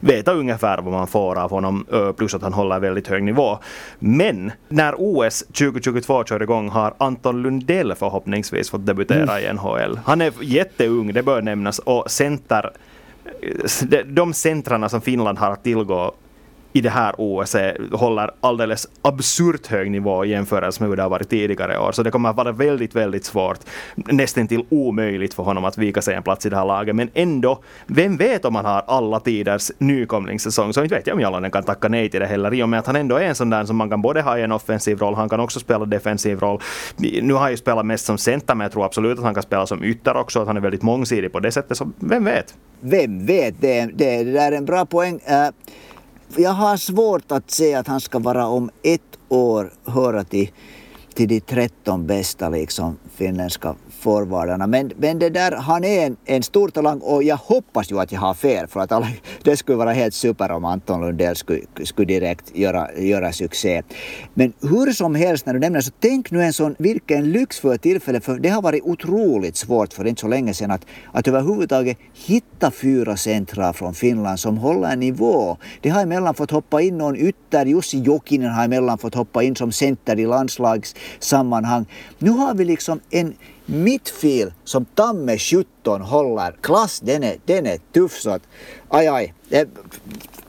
veta 0.00 0.32
ungefär 0.32 0.78
vad 0.78 0.92
man 0.92 1.06
får 1.06 1.38
av 1.38 1.50
honom, 1.50 1.86
uh, 1.92 2.12
plus 2.12 2.34
att 2.34 2.42
han 2.42 2.52
håller 2.52 2.78
väldigt 2.78 3.08
hög 3.08 3.22
nivå. 3.22 3.58
Men 3.98 4.52
när 4.68 4.94
OS 4.98 5.44
2022 5.46 6.24
kör 6.24 6.42
igång 6.42 6.68
har 6.68 6.94
Anton 6.98 7.42
Lundell 7.42 7.94
förhoppningsvis 7.94 8.70
fått 8.70 8.86
debutera 8.86 9.38
mm. 9.38 9.44
i 9.44 9.52
NHL. 9.52 10.00
Han 10.04 10.20
är 10.20 10.32
jätteung, 10.40 11.12
det 11.12 11.22
bör 11.22 11.42
nämnas, 11.42 11.78
och 11.78 12.10
center 12.10 12.70
eh, 13.90 13.98
de 14.06 14.32
centrarna 14.32 14.88
som 14.88 15.00
Finland 15.00 15.38
har 15.38 15.50
att 15.50 15.64
tillgå 15.64 16.14
i 16.76 16.80
det 16.80 16.90
här 16.90 17.14
OS 17.18 17.56
håller 17.92 18.30
alldeles 18.40 18.88
absurt 19.02 19.66
hög 19.66 19.90
nivå 19.90 20.24
i 20.24 20.28
jämförelse 20.28 20.82
med 20.82 20.88
hur 20.88 20.96
det 20.96 21.02
har 21.02 21.10
varit 21.10 21.28
tidigare 21.28 21.78
år. 21.78 21.92
Så 21.92 22.02
det 22.02 22.10
kommer 22.10 22.28
att 22.28 22.36
vara 22.36 22.52
väldigt, 22.52 22.94
väldigt 22.94 23.24
svårt, 23.24 23.58
nästan 23.94 24.48
till 24.48 24.64
omöjligt 24.68 25.34
för 25.34 25.42
honom 25.42 25.64
att 25.64 25.78
vika 25.78 26.02
sig 26.02 26.14
en 26.14 26.22
plats 26.22 26.46
i 26.46 26.48
det 26.48 26.56
här 26.56 26.64
laget. 26.64 26.96
Men 26.96 27.10
ändå, 27.14 27.58
vem 27.86 28.16
vet 28.16 28.44
om 28.44 28.54
han 28.54 28.64
har 28.64 28.82
alla 28.86 29.20
tiders 29.20 29.70
nykomlingssäsong? 29.78 30.72
Så 30.72 30.82
inte 30.82 30.94
vet 30.94 31.06
jag 31.06 31.14
om 31.14 31.20
Jalonen 31.20 31.50
kan 31.50 31.62
tacka 31.62 31.88
nej 31.88 32.10
till 32.10 32.20
det 32.20 32.26
heller 32.26 32.54
i 32.54 32.62
och 32.62 32.68
med 32.68 32.80
att 32.80 32.86
han 32.86 32.96
ändå 32.96 33.16
är 33.16 33.24
en 33.24 33.34
sån 33.34 33.50
där 33.50 33.64
som 33.64 33.76
man 33.76 33.90
kan 33.90 34.02
både 34.02 34.22
ha 34.22 34.38
i 34.38 34.42
en 34.42 34.52
offensiv 34.52 34.98
roll, 34.98 35.14
han 35.14 35.28
kan 35.28 35.40
också 35.40 35.60
spela 35.60 35.84
defensiv 35.84 36.40
roll. 36.40 36.60
Nu 36.96 37.32
har 37.32 37.40
han 37.40 37.50
ju 37.50 37.56
spelat 37.56 37.86
mest 37.86 38.06
som 38.06 38.18
center, 38.18 38.54
men 38.54 38.64
jag 38.64 38.72
tror 38.72 38.84
absolut 38.84 39.18
att 39.18 39.24
han 39.24 39.34
kan 39.34 39.42
spela 39.42 39.66
som 39.66 39.84
ytter 39.84 40.16
också, 40.16 40.40
att 40.40 40.46
han 40.46 40.56
är 40.56 40.60
väldigt 40.60 40.82
mångsidig 40.82 41.32
på 41.32 41.40
det 41.40 41.52
sättet. 41.52 41.76
Så 41.76 41.90
vem 41.98 42.24
vet? 42.24 42.54
Vem 42.80 43.26
vet? 43.26 43.54
Det, 43.60 43.90
det, 43.94 44.24
det 44.24 44.32
där 44.32 44.52
är 44.52 44.56
en 44.56 44.64
bra 44.64 44.86
poäng. 44.86 45.14
Uh 45.14 45.48
jag 46.36 46.50
har 46.50 46.76
svårt 46.76 47.32
att 47.32 47.50
se 47.50 47.74
att 47.74 47.86
han 47.86 48.00
ska 48.00 48.18
vara 48.18 48.46
om 48.46 48.70
ett 48.82 49.18
år 49.28 49.72
höra 49.84 50.24
till, 50.24 50.50
till 51.14 51.28
de 51.28 51.40
13 51.40 52.06
bästa 52.06 52.48
liksom 52.48 52.98
finländska 53.14 53.74
forwardarna. 54.06 54.66
Men, 54.66 54.92
men 54.96 55.18
det 55.18 55.30
där, 55.30 55.52
han 55.52 55.84
är 55.84 56.06
en, 56.06 56.16
en 56.24 56.42
stor 56.42 56.68
talang 56.68 57.00
och 57.00 57.22
jag 57.22 57.36
hoppas 57.36 57.90
ju 57.90 58.00
att 58.00 58.12
jag 58.12 58.20
har 58.20 58.34
fel 58.34 58.66
för 58.66 58.80
att 58.80 58.92
alla, 58.92 59.08
det 59.42 59.56
skulle 59.56 59.78
vara 59.78 59.92
helt 59.92 60.14
super 60.14 60.50
om 60.50 60.64
Anton 60.64 61.00
Lundell 61.00 61.36
skulle, 61.36 61.60
skulle 61.84 62.06
direkt 62.06 62.56
göra, 62.56 62.88
göra 62.98 63.32
succé. 63.32 63.82
Men 64.34 64.52
hur 64.60 64.92
som 64.92 65.14
helst 65.14 65.46
när 65.46 65.54
du 65.54 65.60
nämner 65.60 65.80
så 65.80 65.90
tänk 66.00 66.30
nu 66.30 66.42
en 66.42 66.52
sån, 66.52 66.74
vilken 66.78 67.32
lyx 67.32 67.60
för 67.60 67.76
tillfälle 67.76 68.20
för 68.20 68.38
det 68.38 68.48
har 68.48 68.62
varit 68.62 68.82
otroligt 68.84 69.56
svårt 69.56 69.92
för 69.92 70.06
inte 70.06 70.20
så 70.20 70.28
länge 70.28 70.54
sedan 70.54 70.70
att, 70.70 70.86
att 71.12 71.28
överhuvudtaget 71.28 71.98
hitta 72.14 72.70
fyra 72.70 73.16
centra 73.16 73.72
från 73.72 73.94
Finland 73.94 74.40
som 74.40 74.58
håller 74.58 74.92
en 74.92 75.00
nivå. 75.00 75.56
Det 75.80 75.88
har 75.88 76.02
emellan 76.02 76.34
fått 76.34 76.50
hoppa 76.50 76.80
in 76.82 76.98
någon 76.98 77.16
ytter, 77.16 77.66
Jussi 77.66 77.98
Jokinen 77.98 78.50
har 78.50 78.64
emellan 78.64 78.98
fått 78.98 79.14
hoppa 79.14 79.42
in 79.42 79.56
som 79.56 79.72
center 79.72 80.18
i 80.18 80.26
landslagssammanhang. 80.26 81.86
Nu 82.18 82.30
har 82.30 82.54
vi 82.54 82.64
liksom 82.64 83.00
en 83.10 83.34
mittfil 83.66 84.52
som 84.64 84.84
Tamme 84.84 85.38
17 85.38 86.00
håller 86.00 86.54
klass, 86.60 87.00
den 87.00 87.22
är, 87.22 87.36
den 87.44 87.66
är 87.66 87.78
tuff 87.92 88.12
så 88.12 88.30
att 88.30 88.42
aj 88.88 89.08
aj. 89.08 89.34
Eh, 89.50 89.68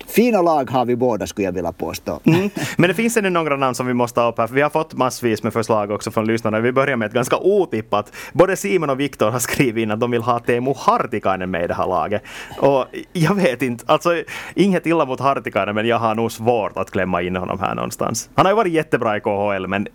fina 0.08 0.41
lag 0.41 0.69
har 0.69 0.86
vi 0.86 0.95
båda 0.95 1.27
skulle 1.27 1.45
jag 1.45 1.51
vilja 1.51 1.71
påstå. 1.71 2.19
Mm. 2.23 2.49
Men 2.77 2.88
det 2.88 2.93
finns 2.93 3.17
ännu 3.17 3.30
några 3.30 3.56
namn 3.56 3.75
som 3.75 3.88
vi 3.88 3.93
måste 3.93 4.15
ta 4.15 4.30
upp 4.30 4.38
här, 4.38 4.47
för 4.47 4.56
vi 4.56 4.62
har 4.62 4.69
fått 4.69 4.93
massvis 4.93 5.43
med 5.43 5.53
förslag 5.53 5.91
också 5.91 6.12
från 6.12 6.27
lyssnarna. 6.27 6.60
Vi 6.60 6.71
börjar 6.71 6.95
med 6.95 7.06
ett 7.06 7.13
ganska 7.13 7.38
otippat. 7.38 8.13
Både 8.34 8.56
Simon 8.56 8.89
och 8.89 8.99
Viktor 8.99 9.30
har 9.30 9.39
skrivit 9.39 9.82
in 9.82 9.91
att 9.91 9.99
de 9.99 10.12
vill 10.12 10.21
ha 10.21 10.39
Teemu 10.39 10.73
Hartikainen 10.77 11.51
med 11.51 11.63
i 11.63 11.67
det 11.67 11.73
här 11.73 11.88
laget. 11.88 12.23
Och 12.60 12.86
jag 13.13 13.36
vet 13.36 13.62
inte, 13.62 13.84
alltså 13.88 14.23
inget 14.56 14.86
illa 14.86 15.06
mot 15.06 15.19
Hartikainen, 15.19 15.75
men 15.75 15.88
jag 15.88 15.99
har 15.99 16.15
nog 16.15 16.32
svårt 16.32 16.77
att 16.77 16.91
klämma 16.91 17.21
in 17.21 17.36
honom 17.36 17.60
här 17.60 17.75
någonstans. 17.75 18.30
Han 18.36 18.45
har 18.45 18.51
ju 18.51 18.56
varit 18.56 18.73
jättebra 18.73 19.17
i 19.17 19.19
KHL, 19.19 19.67
men 19.67 19.88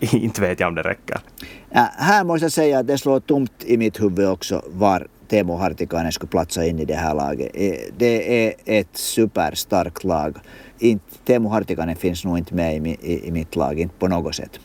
inte 0.00 0.40
vet 0.40 0.60
jag 0.60 0.68
om 0.68 0.74
det 0.74 0.82
räcker. 0.82 1.20
Ja, 1.70 1.88
här 1.98 2.24
måste 2.24 2.44
jag 2.44 2.52
säga 2.52 2.78
att 2.78 2.86
det 2.86 2.98
slår 2.98 3.20
tomt 3.20 3.64
i 3.66 3.76
mitt 3.76 4.00
huvud 4.00 4.28
också 4.28 4.62
var 4.66 5.06
Teemu 5.28 5.52
Hartikainen 5.52 6.12
skulle 6.12 6.30
platsa 6.30 6.66
in 6.66 6.78
i 6.78 6.84
det 6.84 6.94
här 6.94 7.14
laget. 7.14 7.50
Eh, 7.54 7.72
det 7.96 8.46
är 8.46 8.54
ett 8.64 8.96
superstarkt 8.96 10.04
lag. 10.04 10.36
Teemu 11.24 11.48
Hartikainen 11.48 11.96
finns 11.96 12.24
nog 12.24 12.38
inte 12.38 12.54
med 12.54 12.76
i, 12.76 12.96
i, 13.02 13.28
i 13.28 13.30
mitt 13.30 13.56
lag, 13.56 13.80
inte 13.80 13.94
på 13.98 14.08
något 14.08 14.34
sätt. 14.34 14.60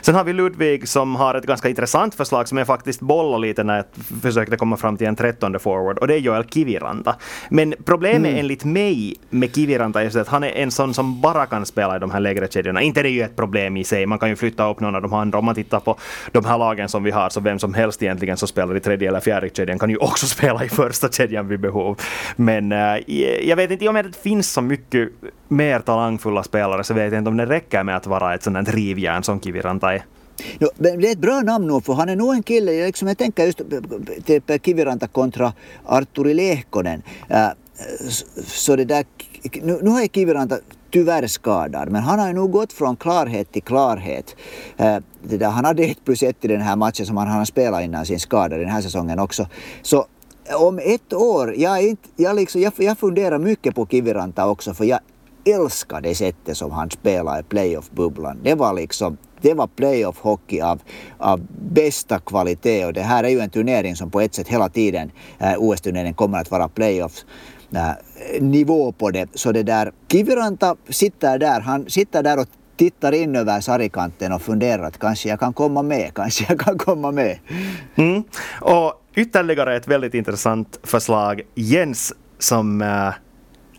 Sen 0.00 0.14
har 0.14 0.24
vi 0.24 0.32
Ludvig 0.32 0.88
som 0.88 1.16
har 1.16 1.34
ett 1.34 1.46
ganska 1.46 1.68
intressant 1.68 2.14
förslag 2.14 2.48
som 2.48 2.58
jag 2.58 2.66
faktiskt 2.66 3.00
bollade 3.00 3.40
lite 3.40 3.64
när 3.64 3.76
jag 3.76 3.84
försökte 4.22 4.56
komma 4.56 4.76
fram 4.76 4.96
till 4.96 5.06
en 5.06 5.16
trettonde 5.16 5.58
forward 5.58 5.98
och 5.98 6.08
det 6.08 6.14
är 6.14 6.18
Joel 6.18 6.44
Kiviranta. 6.44 7.16
Men 7.48 7.74
problemet 7.84 8.28
mm. 8.28 8.36
enligt 8.36 8.64
mig 8.64 9.16
med 9.30 9.54
Kiviranta 9.54 10.02
är 10.02 10.18
att 10.18 10.28
han 10.28 10.44
är 10.44 10.48
en 10.48 10.70
sån 10.70 10.94
som 10.94 11.20
bara 11.20 11.46
kan 11.46 11.66
spela 11.66 11.96
i 11.96 11.98
de 11.98 12.10
här 12.10 12.20
lägre 12.20 12.48
kedjorna. 12.48 12.82
Inte 12.82 13.02
det 13.02 13.08
är 13.08 13.10
ju 13.10 13.22
ett 13.22 13.36
problem 13.36 13.76
i 13.76 13.84
sig, 13.84 14.06
man 14.06 14.18
kan 14.18 14.28
ju 14.28 14.36
flytta 14.36 14.70
upp 14.70 14.80
någon 14.80 14.94
av 14.94 15.02
de 15.02 15.12
andra. 15.12 15.38
Om 15.38 15.44
man 15.44 15.54
tittar 15.54 15.80
på 15.80 15.96
de 16.32 16.44
här 16.44 16.58
lagen 16.58 16.88
som 16.88 17.02
vi 17.02 17.10
har 17.10 17.28
så 17.28 17.40
vem 17.40 17.58
som 17.58 17.74
helst 17.74 18.02
egentligen 18.02 18.36
som 18.36 18.48
spelar 18.48 18.76
i 18.76 18.80
tredje 18.80 19.08
eller 19.08 19.20
fjärde 19.20 19.50
kedjan 19.50 19.78
kan 19.78 19.90
ju 19.90 19.96
också 19.96 20.26
spela 20.36 20.64
i 20.64 20.68
första 20.68 21.08
kedjan 21.08 21.48
vid 21.48 21.60
behov. 21.60 22.00
Men 22.36 22.72
äh, 22.72 22.78
jag 23.48 23.56
vet 23.56 23.70
inte 23.70 23.88
om 23.88 23.94
det 23.94 24.16
finns 24.22 24.52
så 24.52 24.60
mycket 24.60 25.08
mer 25.48 25.80
talangfulla 25.80 26.42
spelare 26.42 26.84
så 26.84 26.94
vet 26.94 27.12
jag 27.12 27.20
inte 27.20 27.30
om 27.30 27.36
det 27.36 27.46
räcker 27.46 27.82
med 27.82 27.96
att 27.96 28.06
vara 28.06 28.34
ett 28.34 28.42
sånt 28.42 28.68
rivjärn 28.68 29.22
som 29.22 29.40
Kiviranta. 29.40 29.89
No, 30.58 30.68
det 30.76 30.88
är 30.88 31.12
ett 31.12 31.18
bra 31.18 31.40
namn 31.40 31.66
nog 31.66 31.84
för 31.84 31.92
han 31.92 32.08
är 32.08 32.16
nog 32.16 32.34
en 32.34 32.42
kille, 32.42 32.86
liksom 32.86 33.08
jag 33.08 33.18
tänker 33.18 33.46
just 33.46 33.62
typ 34.24 34.64
Kiviranta 34.64 35.08
kontra 35.08 35.52
Arturi 35.84 36.34
Lehkonen. 36.34 37.02
Äh, 37.28 37.48
så 38.46 38.76
det 38.76 38.84
där, 38.84 39.04
nu, 39.62 39.78
nu 39.82 39.90
har 39.90 40.06
Kiviranta 40.06 40.58
tyvärr 40.90 41.26
skadad, 41.26 41.90
men 41.90 42.02
han 42.02 42.18
har 42.18 42.28
ju 42.28 42.34
nog 42.34 42.50
gått 42.50 42.72
från 42.72 42.96
klarhet 42.96 43.52
till 43.52 43.62
klarhet. 43.62 44.36
Äh, 44.76 44.96
det 45.22 45.36
där, 45.36 45.50
han 45.50 45.64
hade 45.64 45.82
ett 45.82 46.04
plus 46.04 46.22
ett 46.22 46.44
i 46.44 46.48
den 46.48 46.60
här 46.60 46.76
matchen 46.76 47.06
som 47.06 47.16
han, 47.16 47.28
han 47.28 47.46
spelat 47.46 47.82
innan 47.82 48.06
sin 48.06 48.20
skada 48.20 48.56
den 48.56 48.68
här 48.68 48.82
säsongen 48.82 49.18
också. 49.18 49.46
Så 49.82 50.06
om 50.54 50.78
ett 50.78 51.12
år, 51.12 51.54
jag, 51.56 51.82
inte, 51.82 52.08
jag, 52.16 52.36
liksom, 52.36 52.60
jag, 52.60 52.72
jag 52.76 52.98
funderar 52.98 53.38
mycket 53.38 53.74
på 53.74 53.86
Kiviranta 53.86 54.48
också 54.48 54.74
för 54.74 54.84
jag 54.84 55.00
älskar 55.44 56.00
det 56.00 56.14
sättet 56.14 56.56
som 56.56 56.70
han 56.70 56.90
spelar 56.90 57.40
i 57.40 57.42
playoff-bubblan. 57.42 58.38
Det 58.42 58.54
var 58.54 58.74
liksom 58.74 59.16
det 59.40 59.54
var 59.54 59.66
playoff-hockey 59.76 60.62
av, 60.62 60.80
av 61.18 61.46
bästa 61.72 62.18
kvalitet 62.18 62.84
och 62.86 62.92
det 62.92 63.02
här 63.02 63.24
är 63.24 63.28
ju 63.28 63.40
en 63.40 63.50
turnering 63.50 63.96
som 63.96 64.10
på 64.10 64.20
ett 64.20 64.34
sätt 64.34 64.48
hela 64.48 64.68
tiden, 64.68 65.10
eh, 65.38 65.52
äh, 65.52 65.58
OS-turneringen 65.58 66.14
kommer 66.14 66.38
att 66.40 66.50
vara 66.50 66.68
playoff-nivå 66.68 67.28
eh, 68.88 68.92
på 68.92 69.10
det. 69.10 69.28
Så 69.34 69.52
det 69.52 69.62
där, 69.62 69.92
Kiviranta 70.12 70.76
sitter 70.88 71.38
där, 71.38 71.60
han 71.60 71.90
sitter 71.90 72.22
där 72.22 72.38
och 72.40 72.46
tittar 72.76 73.12
in 73.12 73.36
över 73.36 73.60
sargkanten 73.60 74.32
och 74.32 74.42
funderar 74.42 74.82
att 74.82 74.98
kanske 74.98 75.28
jag 75.28 75.40
kan 75.40 75.52
komma 75.52 75.82
med, 75.82 76.10
kanske 76.14 76.44
jag 76.48 76.60
kan 76.60 76.78
komma 76.78 77.10
med. 77.10 77.38
Mm. 77.94 78.22
Och 78.60 78.92
ytterligare 79.14 79.76
ett 79.76 79.88
väldigt 79.88 80.14
intressant 80.14 80.80
förslag, 80.82 81.42
Jens 81.54 82.14
som 82.38 82.82
äh, 82.82 83.14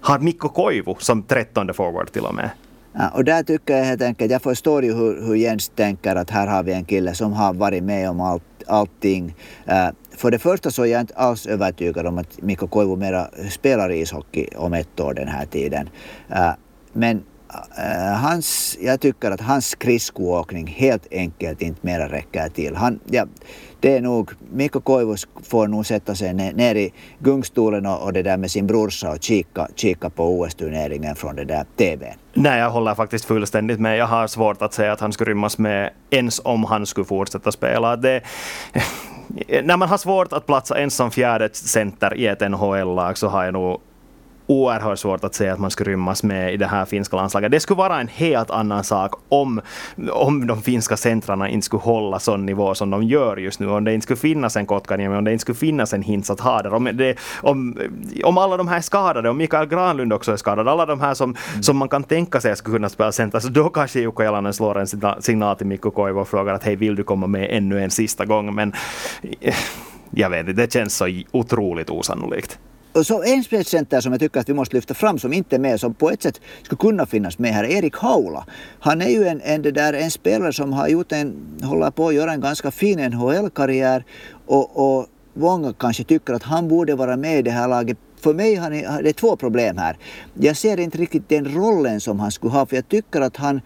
har 0.02 0.20
Mikko 0.20 0.50
Koivu 0.50 0.96
som 1.00 1.24
trettonde 1.24 1.74
forward 1.74 2.12
till 2.12 2.26
och 2.26 2.36
med. 2.36 2.50
Ja, 2.94 3.10
och 3.10 3.24
där 3.24 3.44
tycker 3.44 3.78
jag 3.78 3.86
helt 3.86 4.02
enkelt, 4.02 4.32
jag 4.32 4.42
förstår 4.42 4.84
ju 4.84 4.94
hur, 4.94 5.26
hur 5.26 5.36
Jens 5.36 5.70
tänker 5.70 6.16
att 6.16 6.30
här 6.30 6.48
har 6.48 6.64
vi 6.64 6.74
en 6.74 6.86
kille 6.86 7.14
som 7.14 7.34
har 7.34 7.54
varit 7.54 7.84
med 7.84 8.10
om 8.10 8.22
allt, 8.22 8.44
allting. 8.68 9.36
Uh, 9.68 9.90
för 10.18 10.32
det 10.32 10.40
första 10.40 10.72
så 10.72 10.82
är 10.84 10.88
jag 10.88 11.02
inte 11.02 11.14
alls 11.16 11.46
övertygad 11.46 12.08
om 12.08 12.18
att 12.18 12.42
Mikko 12.42 12.68
Koivu 12.68 12.96
mera 12.96 13.28
spelar 13.50 13.92
ishockey 13.92 14.48
om 14.56 14.74
ett 14.74 15.00
år 15.00 15.14
den 15.14 15.28
här 15.28 15.46
tiden. 15.46 15.90
Uh, 16.32 16.52
men 16.94 17.18
uh, 17.18 18.14
hans, 18.14 18.78
jag 18.82 19.00
tycker 19.00 19.32
att 19.32 19.42
hans 19.42 19.66
skridskoåkning 19.66 20.68
helt 20.68 21.08
enkelt 21.12 21.62
inte 21.62 21.80
mera 21.82 22.10
räcker 22.10 22.50
till. 22.50 22.76
Han, 22.76 23.00
ja, 23.10 23.26
det 23.82 23.98
är 23.98 24.02
nog, 24.02 24.32
Mikko 24.52 24.82
Koivus 24.82 25.28
får 25.44 25.68
nog 25.68 25.86
sätta 25.86 26.16
sig 26.16 26.34
ner 26.34 26.76
i 26.76 26.94
gungstolen 27.20 27.86
och, 27.86 28.04
och 28.04 28.14
det 28.14 28.22
där 28.22 28.38
med 28.38 28.52
sin 28.52 28.68
brorsa 28.68 29.12
och 29.12 29.24
kika, 29.24 29.68
kika 29.76 30.10
på 30.10 30.40
OS-turneringen 30.40 31.16
från 31.16 31.36
det 31.36 31.46
där 31.46 31.66
TVn. 31.76 32.14
Nej, 32.34 32.60
jag 32.60 32.70
håller 32.70 32.96
faktiskt 32.96 33.26
fullständigt 33.26 33.80
med. 33.80 33.98
Jag 33.98 34.08
har 34.08 34.28
svårt 34.28 34.62
att 34.62 34.74
säga 34.74 34.92
att 34.92 35.00
han 35.00 35.14
skulle 35.14 35.32
rymmas 35.32 35.58
med 35.58 35.90
ens 36.10 36.42
om 36.44 36.64
han 36.64 36.86
skulle 36.86 37.06
fortsätta 37.06 37.52
spela. 37.52 37.96
Det, 37.96 38.22
när 39.64 39.78
man 39.78 39.90
har 39.90 39.98
svårt 39.98 40.34
att 40.34 40.46
platsa 40.46 40.80
ens 40.80 40.96
som 40.96 41.12
fjärde 41.12 41.50
center 41.54 42.14
i 42.18 42.28
ett 42.28 42.52
NHL-lag 42.52 43.18
så 43.18 43.28
har 43.28 43.44
jag 43.44 43.54
nog 43.54 43.82
oerhört 44.52 45.00
svårt 45.00 45.24
att 45.24 45.34
säga 45.34 45.54
att 45.54 45.60
man 45.60 45.72
skulle 45.72 45.92
rymmas 45.92 46.24
med 46.24 46.54
i 46.54 46.58
det 46.58 46.66
här 46.66 46.86
finska 46.86 47.16
landslaget. 47.16 47.52
Det 47.52 47.60
skulle 47.60 47.78
vara 47.78 48.02
en 48.02 48.08
helt 48.08 48.52
annan 48.52 48.84
sak 48.84 49.12
om, 49.30 49.62
om 50.12 50.48
de 50.48 50.62
finska 50.62 50.98
centrarna 50.98 51.50
inte 51.50 51.66
skulle 51.66 51.82
hålla 51.82 52.20
sån 52.20 52.46
nivå 52.46 52.76
som 52.76 52.90
de 52.90 53.04
gör 53.04 53.38
just 53.38 53.60
nu. 53.60 53.70
Om 53.70 53.84
det 53.84 53.94
inte 53.94 54.04
skulle 54.04 54.18
finnas 54.18 54.56
en 54.56 54.66
Kotkaniemi, 54.66 55.18
om 55.18 55.24
det 55.24 55.32
inte 55.32 55.42
skulle 55.42 55.56
finnas 55.56 55.94
en 55.94 56.02
Hintz 56.02 56.30
att 56.30 56.40
ha 56.40 56.62
där. 56.62 56.74
Om, 56.74 56.90
det, 56.94 57.16
om, 57.42 57.78
om 58.24 58.38
alla 58.38 58.58
de 58.58 58.68
här 58.68 58.78
är 58.78 58.82
skadade, 58.82 59.30
om 59.30 59.38
Mikael 59.38 59.68
Granlund 59.68 60.14
också 60.14 60.32
är 60.32 60.38
skadad, 60.38 60.68
alla 60.68 60.86
de 60.86 61.02
här 61.02 61.14
som, 61.14 61.30
mm. 61.30 61.64
som 61.64 61.78
man 61.78 61.90
kan 61.90 62.04
tänka 62.04 62.42
sig 62.42 62.56
skulle 62.56 62.76
kunna 62.76 62.90
spela 62.90 63.12
center, 63.12 63.40
så 63.40 63.50
då 63.50 63.70
kanske 63.70 64.00
Jukka 64.00 64.24
Jalanen 64.24 64.54
slår 64.54 64.80
en 64.80 64.88
signal 65.22 65.56
till 65.56 65.68
Mikko 65.68 65.92
Koivu 65.92 66.20
och 66.20 66.28
frågar 66.28 66.54
att 66.54 66.64
hej, 66.64 66.76
vill 66.76 66.96
du 66.96 67.04
komma 67.04 67.28
med 67.28 67.48
ännu 67.52 67.84
en 67.84 67.92
sista 67.92 68.26
gång? 68.26 68.56
Men 68.56 68.74
eh, 69.42 69.56
jag 70.12 70.30
vet 70.30 70.40
inte, 70.40 70.62
det 70.62 70.74
känns 70.74 70.96
så 70.96 71.22
otroligt 71.32 71.90
osannolikt 71.90 72.60
så 72.94 73.24
en 73.24 73.44
spetscenter 73.44 74.02
som 74.02 74.12
jag 74.12 74.22
tycker 74.22 74.40
att 74.40 74.50
vi 74.50 74.54
måste 74.54 74.76
lyfta 74.76 74.94
fram 74.94 75.20
som 75.20 75.34
inte 75.34 75.56
är 75.56 75.60
med, 75.60 75.80
som 75.80 75.94
på 75.94 76.10
ett 76.10 76.24
sätt 76.24 76.42
skulle 76.64 76.78
kunna 76.78 77.06
finnas 77.06 77.40
med 77.40 77.54
här, 77.54 77.64
Erik 77.64 77.96
Haula. 77.96 78.46
Han 78.80 79.02
är 79.02 79.10
ju 79.10 79.28
en, 79.28 79.42
en, 79.42 79.62
det 79.62 79.72
där, 79.72 79.94
en 79.94 80.12
spelare 80.12 80.54
som 80.54 80.74
har 80.74 80.88
gjort 80.88 81.12
en, 81.12 81.36
håller 81.64 81.92
på 81.92 82.08
att 82.08 82.14
göra 82.14 82.34
en 82.34 82.42
ganska 82.42 82.72
fin 82.72 83.00
NHL-karriär 83.00 84.06
och, 84.46 84.98
och 84.98 85.08
många 85.34 85.74
kanske 85.74 86.04
tycker 86.04 86.34
att 86.34 86.44
han 86.44 86.68
borde 86.68 86.96
vara 86.96 87.18
med 87.18 87.40
i 87.40 87.42
det 87.42 87.52
här 87.52 87.68
laget 87.68 87.98
för 88.22 88.34
mig 88.34 88.56
har 88.56 88.70
det 89.04 89.10
är 89.10 89.14
två 89.14 89.36
problem 89.36 89.78
här. 89.78 89.98
Jag 90.34 90.58
ser 90.58 90.80
inte 90.80 90.98
riktigt 90.98 91.30
den 91.30 91.54
rollen 91.56 92.02
som 92.02 92.20
han 92.20 92.32
skulle 92.32 92.54
ha, 92.54 92.66
för 92.66 92.76
jag 92.76 92.88
tycker 92.88 93.22
att 93.22 93.38
han 93.38 93.62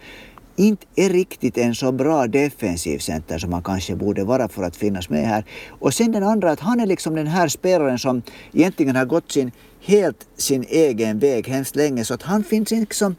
inte 0.56 0.86
är 0.96 1.08
riktigt 1.08 1.58
en 1.58 1.74
så 1.74 1.92
bra 1.92 2.26
defensiv 2.26 2.98
center 2.98 3.38
som 3.38 3.52
han 3.52 3.62
kanske 3.62 3.96
borde 3.96 4.24
vara 4.24 4.48
för 4.48 4.62
att 4.62 4.76
finnas 4.76 5.08
med 5.08 5.26
här. 5.26 5.44
Och 5.68 5.94
sen 5.94 6.12
den 6.12 6.22
andra, 6.22 6.50
att 6.50 6.60
han 6.60 6.80
är 6.80 6.86
liksom 6.86 7.14
den 7.14 7.26
här 7.26 7.48
spelaren 7.48 7.98
som 7.98 8.22
egentligen 8.52 8.96
har 8.96 9.04
gått 9.04 9.32
sin, 9.32 9.52
helt 9.80 10.26
sin 10.36 10.64
egen 10.68 11.18
väg 11.18 11.48
hemskt 11.48 11.76
länge, 11.76 12.04
så 12.04 12.14
att 12.14 12.22
han 12.22 12.44
finns 12.44 12.70
liksom 12.70 13.16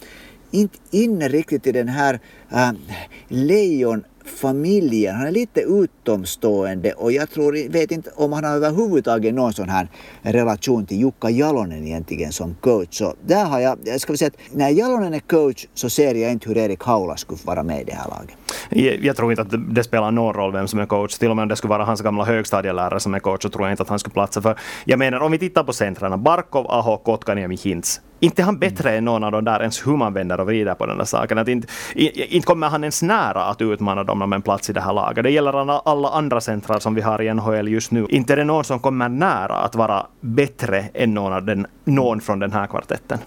inte 0.51 0.77
inne 0.91 1.27
riktigt 1.27 1.67
i 1.67 1.71
den 1.71 1.87
här 1.87 2.19
äh, 2.51 2.71
lejon 3.27 4.03
familjen. 4.29 5.15
Han 5.15 5.27
är 5.27 5.31
lite 5.31 5.61
utomstående 5.61 6.91
och 6.91 7.11
jag 7.11 7.29
tror, 7.29 7.69
vet 7.69 7.91
inte 7.91 8.09
om 8.15 8.33
han 8.33 8.43
har 8.43 8.55
överhuvudtaget 8.55 9.33
någon 9.33 9.53
sån 9.53 9.69
här 9.69 9.87
relation 10.21 10.85
till 10.85 10.99
Jukka 10.99 11.29
Jalonen 11.29 11.87
egentligen 11.87 12.31
som 12.31 12.55
coach. 12.55 12.97
Så 12.97 13.13
där 13.25 13.45
har 13.45 13.59
jag, 13.59 13.79
jag 13.83 14.01
ska 14.01 14.17
säga 14.17 14.27
att 14.27 14.55
när 14.55 14.69
Jalonen 14.69 15.13
är 15.13 15.19
coach 15.19 15.65
så 15.73 15.89
ser 15.89 16.15
jag 16.15 16.31
inte 16.31 16.49
hur 16.49 16.57
Erik 16.57 16.83
Haula 16.83 17.17
skulle 17.17 17.39
vara 17.45 17.63
med 17.63 17.81
i 17.81 17.83
det 17.83 17.93
här 17.93 18.09
laget. 18.09 19.03
Jag, 19.03 19.15
tror 19.15 19.31
inte 19.31 19.41
att 19.41 19.49
det, 19.49 19.57
det, 19.57 19.83
spelar 19.83 20.11
någon 20.11 20.33
roll 20.33 20.51
vem 20.51 20.67
som 20.67 20.79
är 20.79 20.85
coach. 20.85 21.17
Till 21.17 21.29
och 21.29 21.35
med 21.35 21.43
om 21.43 21.49
det 21.49 21.55
skulle 21.55 21.69
vara 21.69 21.83
hans 21.83 22.01
gamla 22.01 22.23
högstadielärare 22.23 22.99
som 22.99 23.13
är 23.13 23.19
coach 23.19 23.41
så 23.43 23.49
tror 23.49 23.65
jag 23.65 23.73
inte 23.73 23.83
att 23.83 23.89
han 23.89 23.99
skulle 23.99 24.13
platsa 24.13 24.41
för. 24.41 24.59
Jag 24.85 24.99
menar 24.99 25.19
om 25.19 25.31
vi 25.31 25.37
tittar 25.37 25.63
på 25.63 25.73
centrarna, 25.73 26.17
Barkov, 26.17 26.67
Aho, 26.67 26.97
Kotkaniemi, 26.97 27.55
Hintz 27.55 28.01
inte 28.19 28.41
är 28.41 28.45
han 28.45 28.59
bättre 28.59 28.97
än 28.97 29.05
någon 29.05 29.23
av 29.23 29.31
de 29.31 29.43
där 29.43 29.59
ens 29.59 29.87
hur 29.87 29.97
man 29.97 30.13
vänder 30.13 30.39
och 30.39 30.47
vrider 30.47 30.73
på 30.73 30.85
den 30.85 30.97
där 30.97 31.05
saken. 31.05 31.37
Att 31.37 31.47
inte, 31.47 31.67
inte 31.95 32.45
kommer 32.45 32.69
han 32.69 32.83
ens 32.83 33.01
nära 33.01 33.43
att 33.43 33.61
utmana 33.61 34.03
dem 34.03 34.21
om 34.21 34.33
en 34.33 34.41
plats 34.41 34.69
i 34.69 34.73
det 34.73 34.81
här 34.81 34.93
laget. 34.93 35.23
Det 35.23 35.29
gäller 35.29 35.89
alla 35.89 36.09
andra 36.09 36.41
centrar 36.41 36.79
som 36.79 36.95
vi 36.95 37.01
har 37.01 37.21
i 37.21 37.33
NHL 37.33 37.67
just 37.67 37.91
nu. 37.91 38.05
Inte 38.09 38.33
är 38.33 38.37
det 38.37 38.43
någon 38.43 38.63
som 38.63 38.79
kommer 38.79 39.09
nära 39.09 39.55
att 39.55 39.75
vara 39.75 40.05
bättre 40.21 40.85
än 40.93 41.13
någon, 41.13 41.33
av 41.33 41.45
den, 41.45 41.67
någon 41.83 42.21
från 42.21 42.39
den 42.39 42.51
här 42.51 42.67
kvartetten. 42.67 43.19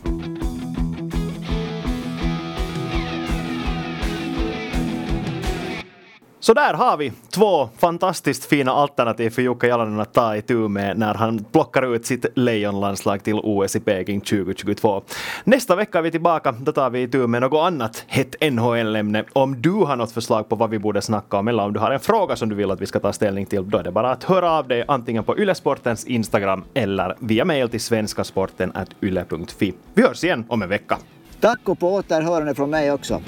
Så 6.42 6.54
där 6.54 6.74
har 6.74 6.96
vi 6.96 7.12
två 7.30 7.68
fantastiskt 7.78 8.44
fina 8.44 8.72
alternativ 8.72 9.30
för 9.30 9.42
Jukka 9.42 9.66
Jalonen 9.66 10.00
att 10.00 10.14
ta 10.14 10.36
itu 10.36 10.54
med 10.68 10.98
när 10.98 11.14
han 11.14 11.44
plockar 11.44 11.94
ut 11.94 12.06
sitt 12.06 12.26
lejonlandslag 12.34 13.24
till 13.24 13.34
OS 13.34 13.76
i 13.76 13.80
Peking 13.80 14.20
2022. 14.20 15.02
Nästa 15.44 15.76
vecka 15.76 15.98
är 15.98 16.02
vi 16.02 16.10
tillbaka, 16.10 16.52
då 16.52 16.72
tar 16.72 16.90
vi 16.90 17.02
itu 17.02 17.26
med 17.26 17.40
något 17.42 17.66
annat 17.66 18.04
hett 18.06 18.34
NHL-ämne. 18.52 19.24
Om 19.32 19.62
du 19.62 19.70
har 19.70 19.96
något 19.96 20.12
förslag 20.12 20.48
på 20.48 20.56
vad 20.56 20.70
vi 20.70 20.78
borde 20.78 21.02
snacka 21.02 21.38
om 21.38 21.48
eller 21.48 21.62
om 21.62 21.72
du 21.72 21.80
har 21.80 21.90
en 21.90 22.00
fråga 22.00 22.36
som 22.36 22.48
du 22.48 22.54
vill 22.54 22.70
att 22.70 22.80
vi 22.80 22.86
ska 22.86 23.00
ta 23.00 23.12
ställning 23.12 23.46
till, 23.46 23.70
då 23.70 23.78
är 23.78 23.82
det 23.82 23.92
bara 23.92 24.10
att 24.10 24.24
höra 24.24 24.50
av 24.50 24.68
dig 24.68 24.84
antingen 24.88 25.24
på 25.24 25.38
Ylesportens 25.38 26.04
Instagram 26.04 26.64
eller 26.74 27.16
via 27.18 27.44
mail 27.44 27.68
till 27.68 27.80
svenskasporten.yle.fi. 27.80 29.74
Vi 29.94 30.02
hörs 30.02 30.24
igen 30.24 30.44
om 30.48 30.62
en 30.62 30.68
vecka. 30.68 30.98
Tack 31.40 31.68
och 31.68 31.78
på 31.78 31.94
återhörande 31.94 32.54
från 32.54 32.70
mig 32.70 32.92
också. 32.92 33.22